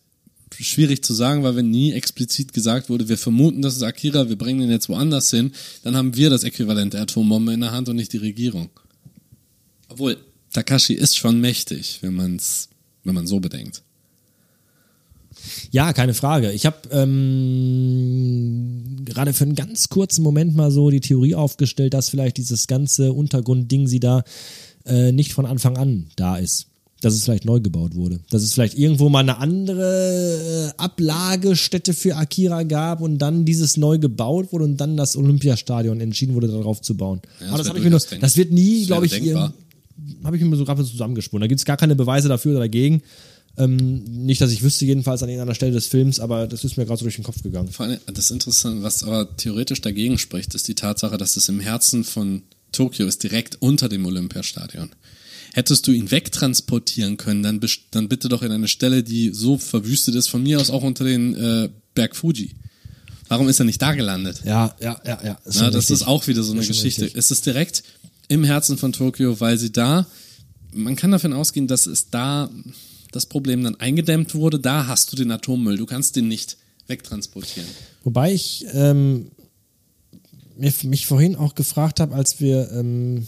[0.58, 4.36] schwierig zu sagen, weil wenn nie explizit gesagt wurde, wir vermuten, das ist Akira, wir
[4.36, 7.88] bringen ihn jetzt woanders hin, dann haben wir das Äquivalent der Atombombe in der Hand
[7.88, 8.70] und nicht die Regierung.
[9.88, 10.16] Obwohl,
[10.52, 12.68] Takashi ist schon mächtig, wenn man's,
[13.04, 13.82] wenn man so bedenkt.
[15.70, 16.50] Ja, keine Frage.
[16.52, 17.92] Ich habe ähm,
[19.04, 23.12] gerade für einen ganz kurzen Moment mal so die Theorie aufgestellt, dass vielleicht dieses ganze
[23.12, 24.24] Untergrundding sie da
[24.86, 26.66] äh, nicht von Anfang an da ist.
[27.00, 28.20] Dass es vielleicht neu gebaut wurde.
[28.28, 33.78] Dass es vielleicht irgendwo mal eine andere äh, Ablagestätte für Akira gab und dann dieses
[33.78, 37.22] neu gebaut wurde und dann das Olympiastadion entschieden wurde, darauf zu bauen.
[37.40, 39.54] Ja, das Aber das, ich mir nur, das wird nie, glaube ich, denkbar.
[40.24, 41.42] Habe ich mir so gerade zusammengesponnen.
[41.42, 43.02] Da gibt es gar keine Beweise dafür oder dagegen.
[43.56, 46.86] Ähm, nicht, dass ich wüsste, jedenfalls an irgendeiner Stelle des Films, aber das ist mir
[46.86, 47.68] gerade so durch den Kopf gegangen.
[47.68, 51.60] Vor allem, das Interessante, was aber theoretisch dagegen spricht, ist die Tatsache, dass es im
[51.60, 52.42] Herzen von
[52.72, 54.90] Tokio ist, direkt unter dem Olympiastadion.
[55.52, 60.14] Hättest du ihn wegtransportieren können, dann, dann bitte doch in eine Stelle, die so verwüstet
[60.14, 62.54] ist, von mir aus auch unter den äh, Berg Fuji.
[63.28, 64.42] Warum ist er nicht da gelandet?
[64.44, 65.38] Ja, ja, ja, ja.
[65.44, 65.94] Ist Na, das richtig.
[65.94, 67.02] ist auch wieder so eine Geschichte.
[67.02, 67.18] richtig.
[67.18, 67.82] Es ist direkt
[68.30, 70.06] im Herzen von Tokio, weil sie da,
[70.72, 72.48] man kann davon ausgehen, dass es da
[73.10, 74.60] das Problem dann eingedämmt wurde.
[74.60, 75.76] Da hast du den Atommüll.
[75.76, 77.68] Du kannst den nicht wegtransportieren.
[78.04, 79.32] Wobei ich ähm,
[80.56, 83.26] mich vorhin auch gefragt habe, als wir ähm,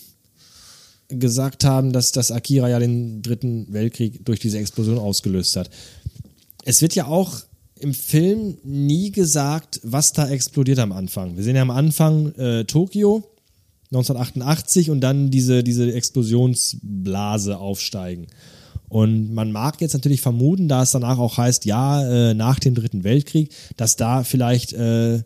[1.08, 5.68] gesagt haben, dass das Akira ja den dritten Weltkrieg durch diese Explosion ausgelöst hat.
[6.64, 7.40] Es wird ja auch
[7.80, 11.36] im Film nie gesagt, was da explodiert am Anfang.
[11.36, 13.31] Wir sehen ja am Anfang äh, Tokio
[13.92, 18.26] 1988 und dann diese, diese Explosionsblase aufsteigen.
[18.88, 22.74] Und man mag jetzt natürlich vermuten, da es danach auch heißt, ja, äh, nach dem
[22.74, 25.22] Dritten Weltkrieg, dass da vielleicht äh,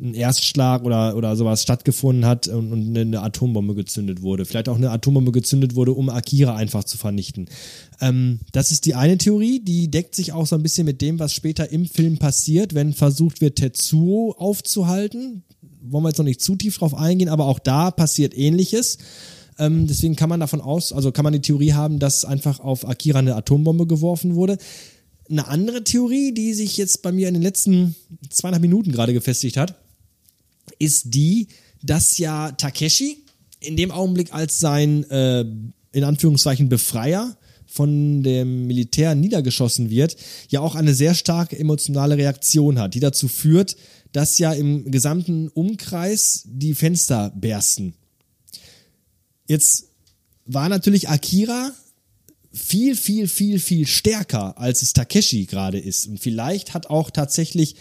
[0.00, 4.44] ein Erstschlag oder, oder sowas stattgefunden hat und, und eine- Atombombe gezündet wurde.
[4.44, 7.46] Vielleicht auch eine Atombombe gezündet wurde, um Akira einfach zu vernichten.
[8.00, 11.20] Ähm, das ist die eine Theorie, die deckt sich auch so ein bisschen mit dem,
[11.20, 15.44] was später im Film passiert, wenn versucht wird, Tetsuo aufzuhalten.
[15.90, 18.98] Wollen wir jetzt noch nicht zu tief drauf eingehen, aber auch da passiert ähnliches.
[19.58, 22.88] Ähm, deswegen kann man davon aus, also kann man die Theorie haben, dass einfach auf
[22.88, 24.58] Akira eine Atombombe geworfen wurde.
[25.30, 27.94] Eine andere Theorie, die sich jetzt bei mir in den letzten
[28.30, 29.80] zweieinhalb Minuten gerade gefestigt hat,
[30.78, 31.48] ist die,
[31.82, 33.18] dass ja Takeshi
[33.60, 35.44] in dem Augenblick als sein, äh,
[35.92, 37.36] in Anführungszeichen, Befreier
[37.74, 40.16] von dem Militär niedergeschossen wird,
[40.48, 43.76] ja auch eine sehr starke emotionale Reaktion hat, die dazu führt,
[44.12, 47.94] dass ja im gesamten Umkreis die Fenster bersten.
[49.48, 49.88] Jetzt
[50.46, 51.72] war natürlich Akira
[52.52, 56.06] viel, viel, viel, viel stärker, als es Takeshi gerade ist.
[56.06, 57.74] Und vielleicht hat auch tatsächlich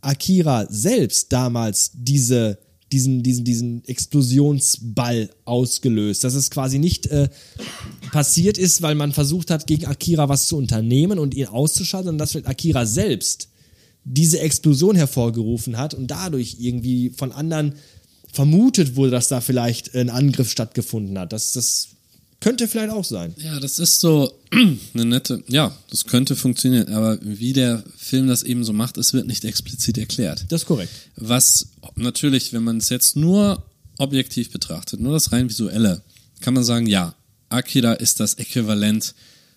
[0.00, 2.58] Akira selbst damals diese,
[2.92, 6.24] diesen, diesen, diesen Explosionsball ausgelöst.
[6.24, 7.28] Dass es quasi nicht äh,
[8.10, 12.18] passiert ist, weil man versucht hat, gegen Akira was zu unternehmen und ihn auszuschalten, sondern
[12.18, 13.48] dass vielleicht Akira selbst
[14.04, 17.74] diese Explosion hervorgerufen hat und dadurch irgendwie von anderen
[18.32, 21.32] vermutet wurde, dass da vielleicht ein Angriff stattgefunden hat.
[21.32, 21.88] Das, das
[22.40, 23.34] könnte vielleicht auch sein.
[23.38, 24.32] Ja, das ist so
[24.94, 29.12] eine nette, ja, das könnte funktionieren, aber wie der Film das eben so macht, es
[29.12, 30.46] wird nicht explizit erklärt.
[30.48, 30.92] Das ist korrekt.
[31.16, 33.62] Was natürlich, wenn man es jetzt nur
[33.98, 36.02] objektiv betrachtet, nur das rein visuelle,
[36.40, 37.14] kann man sagen, ja,
[37.50, 39.14] Akira ist das Äquivalent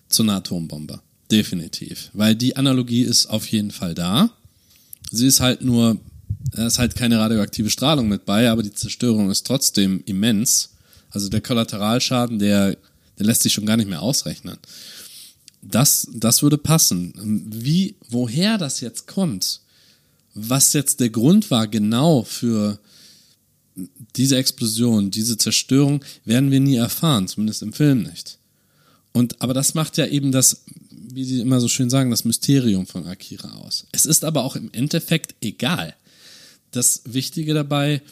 [0.08, 1.00] zu einer Atombombe.
[1.30, 2.10] Definitiv.
[2.12, 4.30] Weil die Analogie ist auf jeden Fall da.
[5.10, 5.98] Sie ist halt nur,
[6.52, 10.73] da ist halt keine radioaktive Strahlung mit bei, aber die Zerstörung ist trotzdem immens.
[11.14, 12.76] Also der Kollateralschaden, der,
[13.18, 14.58] der lässt sich schon gar nicht mehr ausrechnen.
[15.62, 17.14] Das, das würde passen.
[17.50, 19.60] Wie, woher das jetzt kommt,
[20.34, 22.78] was jetzt der Grund war genau für
[24.16, 28.38] diese Explosion, diese Zerstörung werden wir nie erfahren, zumindest im Film nicht.
[29.12, 32.86] Und, aber das macht ja eben das, wie sie immer so schön sagen, das Mysterium
[32.86, 33.86] von Akira aus.
[33.92, 35.94] Es ist aber auch im Endeffekt egal.
[36.72, 38.02] Das Wichtige dabei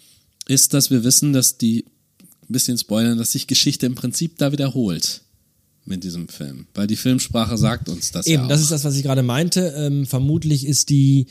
[0.47, 1.85] ist, dass wir wissen, dass die,
[2.53, 5.23] ein bisschen spoilern, dass sich Geschichte im Prinzip da wiederholt
[5.85, 6.67] mit diesem Film.
[6.75, 9.75] Weil die Filmsprache sagt uns das Eben, ja das ist das, was ich gerade meinte.
[9.77, 11.27] Ähm, vermutlich ist die,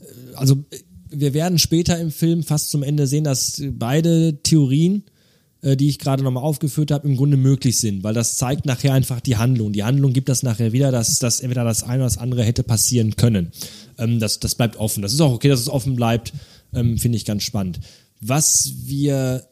[0.00, 0.78] äh, also äh,
[1.10, 5.04] wir werden später im Film fast zum Ende sehen, dass beide Theorien,
[5.62, 8.92] äh, die ich gerade nochmal aufgeführt habe, im Grunde möglich sind, weil das zeigt nachher
[8.92, 9.72] einfach die Handlung.
[9.72, 12.62] Die Handlung gibt das nachher wieder, dass, dass entweder das eine oder das andere hätte
[12.62, 13.50] passieren können.
[13.98, 15.02] Ähm, das, das bleibt offen.
[15.02, 16.32] Das ist auch okay, dass es offen bleibt,
[16.74, 17.80] ähm, finde ich ganz spannend.
[18.20, 19.46] Was wir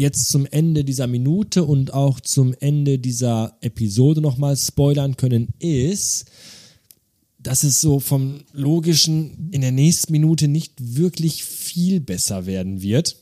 [0.00, 6.24] jetzt zum Ende dieser Minute und auch zum Ende dieser Episode nochmal spoilern können, ist,
[7.38, 13.16] dass es so vom Logischen in der nächsten Minute nicht wirklich viel besser werden wird.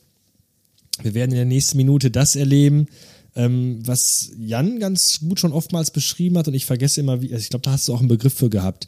[1.02, 2.86] Wir werden in der nächsten Minute das erleben,
[3.34, 7.42] ähm, was Jan ganz gut schon oftmals beschrieben hat und ich vergesse immer, wie, also
[7.42, 8.86] ich glaube, da hast du auch einen Begriff für gehabt.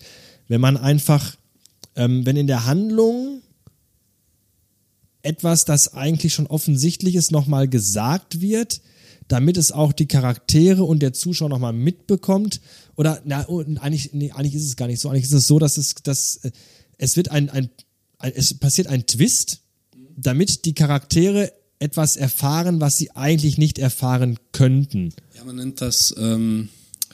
[0.48, 1.36] Wenn man einfach,
[1.96, 3.42] ähm, wenn in der Handlung
[5.22, 8.80] etwas, das eigentlich schon offensichtlich ist, nochmal gesagt wird,
[9.28, 12.60] damit es auch die Charaktere und der Zuschauer nochmal mitbekommt.
[12.96, 15.08] Oder na, und eigentlich, nee, eigentlich ist es gar nicht so.
[15.08, 16.50] Eigentlich ist es so, dass es, dass äh,
[16.98, 17.70] es wird ein, ein,
[18.18, 19.60] ein es passiert ein Twist,
[20.16, 25.14] damit die Charaktere etwas erfahren, was sie eigentlich nicht erfahren könnten.
[25.36, 26.68] Ja, man nennt das, ähm,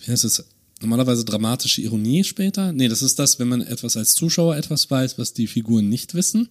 [0.05, 0.45] wie heißt es,
[0.81, 2.73] normalerweise dramatische Ironie später.
[2.73, 6.15] Nee, das ist das, wenn man etwas als Zuschauer etwas weiß, was die Figuren nicht
[6.15, 6.49] wissen.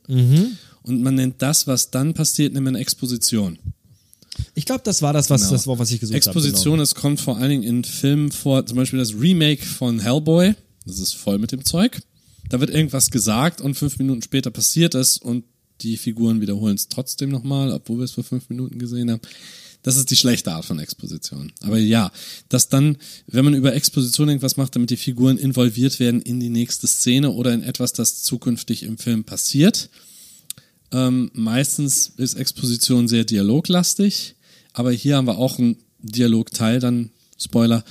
[0.84, 3.58] Und man nennt das, was dann passiert, nämlich eine Exposition.
[4.54, 5.54] Ich glaube, das war das, was, Genau.
[5.54, 6.38] das Wort, was ich gesucht habe.
[6.40, 10.56] Exposition, es kommt vor allen Dingen in Filmen vor, zum Beispiel das Remake von Hellboy.
[10.86, 12.02] Das ist voll mit dem Zeug.
[12.50, 15.46] Da wird irgendwas gesagt und fünf Minuten später passiert es und
[15.82, 19.22] die Figuren wiederholen es trotzdem nochmal, obwohl wir es vor fünf Minuten gesehen haben.
[19.86, 21.52] Das ist die schlechte Art von Exposition.
[21.62, 22.12] Aber ja,
[22.50, 26.50] dass dann, wenn man über Exposition irgendwas macht, damit die Figuren involviert werden in die
[26.50, 29.92] nächste Szene oder in etwas, das zukünftig im Film passiert.
[30.92, 34.38] Ähm, meistens ist Exposition sehr dialoglastig,
[34.74, 37.84] aber hier haben wir auch einen Dialogteil, dann Spoiler,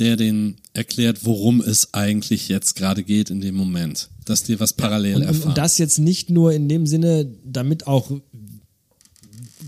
[0.00, 4.08] der den erklärt, worum es eigentlich jetzt gerade geht in dem Moment.
[4.24, 5.48] Dass dir was parallel Und, und, erfahren.
[5.50, 8.10] und das jetzt nicht nur in dem Sinne, damit auch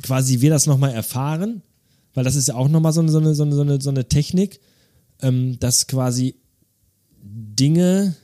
[0.02, 1.62] quasi wir das nochmal erfahren,
[2.18, 4.58] weil das ist ja auch nochmal so eine, so, eine, so, eine, so, eine, Technik,
[5.22, 6.34] ähm, dass quasi
[7.22, 8.16] Dinge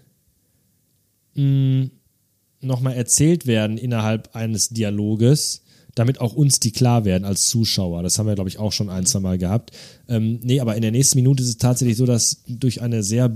[2.61, 5.63] nochmal erzählt werden innerhalb eines Dialoges,
[5.95, 8.03] damit auch uns die klar werden als Zuschauer.
[8.03, 9.71] Das haben wir, glaube ich, auch schon ein, zwei Mal gehabt.
[10.09, 13.33] Ähm, nee, aber in der nächsten Minute ist es tatsächlich so, dass durch eine sehr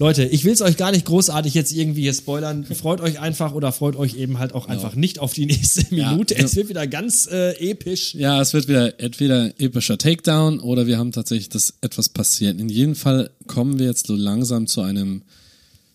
[0.00, 2.64] Leute, ich will es euch gar nicht großartig jetzt irgendwie hier spoilern.
[2.64, 6.12] Freut euch einfach oder freut euch eben halt auch einfach nicht auf die nächste Ja,
[6.12, 6.34] Minute.
[6.38, 6.44] ja.
[6.44, 8.14] Es wird wieder ganz äh, episch.
[8.14, 12.60] Ja, es wird wieder entweder epischer Takedown oder wir haben tatsächlich, dass etwas passiert.
[12.60, 15.22] In jedem Fall kommen wir jetzt so langsam zu einem,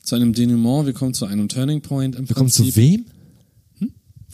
[0.03, 3.05] zu einem Denouement, wir kommen zu einem Turning Point im Wir kommen zu wem?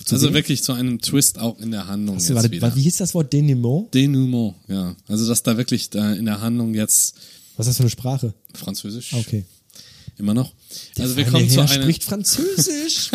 [0.03, 0.33] Zu also wem?
[0.33, 2.63] wirklich zu einem Twist auch in der Handlung jetzt warte, wieder.
[2.63, 3.93] warte, wie hieß das Wort Denouement?
[3.93, 4.95] Denouement, ja.
[5.07, 7.15] Also dass da wirklich da in der Handlung jetzt
[7.57, 8.33] Was ist das für eine Sprache?
[8.55, 9.45] Französisch Ah, Okay.
[10.19, 10.53] Immer noch.
[10.97, 13.11] Also wir kommen zu einem, spricht Französisch.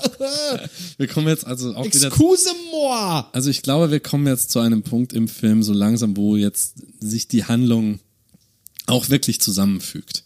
[0.98, 3.24] wir kommen jetzt also auch wieder Excuse-moi.
[3.32, 6.74] Also ich glaube, wir kommen jetzt zu einem Punkt im Film so langsam, wo jetzt
[7.00, 8.00] sich die Handlung
[8.86, 10.24] auch wirklich zusammenfügt.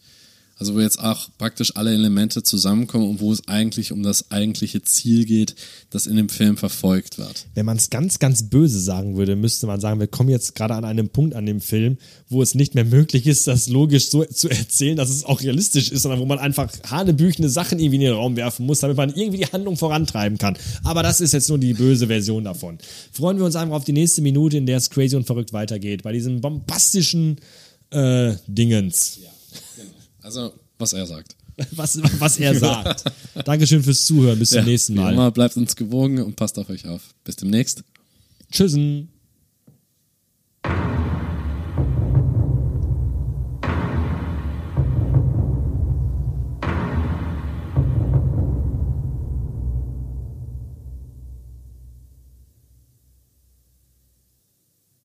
[0.59, 4.81] Also wo jetzt auch praktisch alle Elemente zusammenkommen und wo es eigentlich um das eigentliche
[4.81, 5.55] Ziel geht,
[5.91, 7.45] das in dem Film verfolgt wird.
[7.53, 10.73] Wenn man es ganz, ganz böse sagen würde, müsste man sagen, wir kommen jetzt gerade
[10.73, 11.97] an einem Punkt an dem Film,
[12.27, 15.91] wo es nicht mehr möglich ist, das logisch so zu erzählen, dass es auch realistisch
[15.91, 19.13] ist, sondern wo man einfach hanebüchene Sachen irgendwie in den Raum werfen muss, damit man
[19.13, 20.57] irgendwie die Handlung vorantreiben kann.
[20.83, 22.79] Aber das ist jetzt nur die böse Version davon.
[23.11, 26.01] Freuen wir uns einfach auf die nächste Minute, in der es crazy und verrückt weitergeht,
[26.01, 27.37] bei diesem bombastischen
[27.91, 29.19] äh, Dingens.
[30.27, 31.37] Also, was er sagt.
[31.71, 33.05] Was, was er sagt.
[33.45, 34.37] Dankeschön fürs Zuhören.
[34.37, 35.13] Bis zum nächsten Wie Mal.
[35.13, 37.01] immer, bleibt uns gewogen und passt auf euch auf.
[37.23, 37.83] Bis demnächst.
[38.51, 39.09] Tschüssen.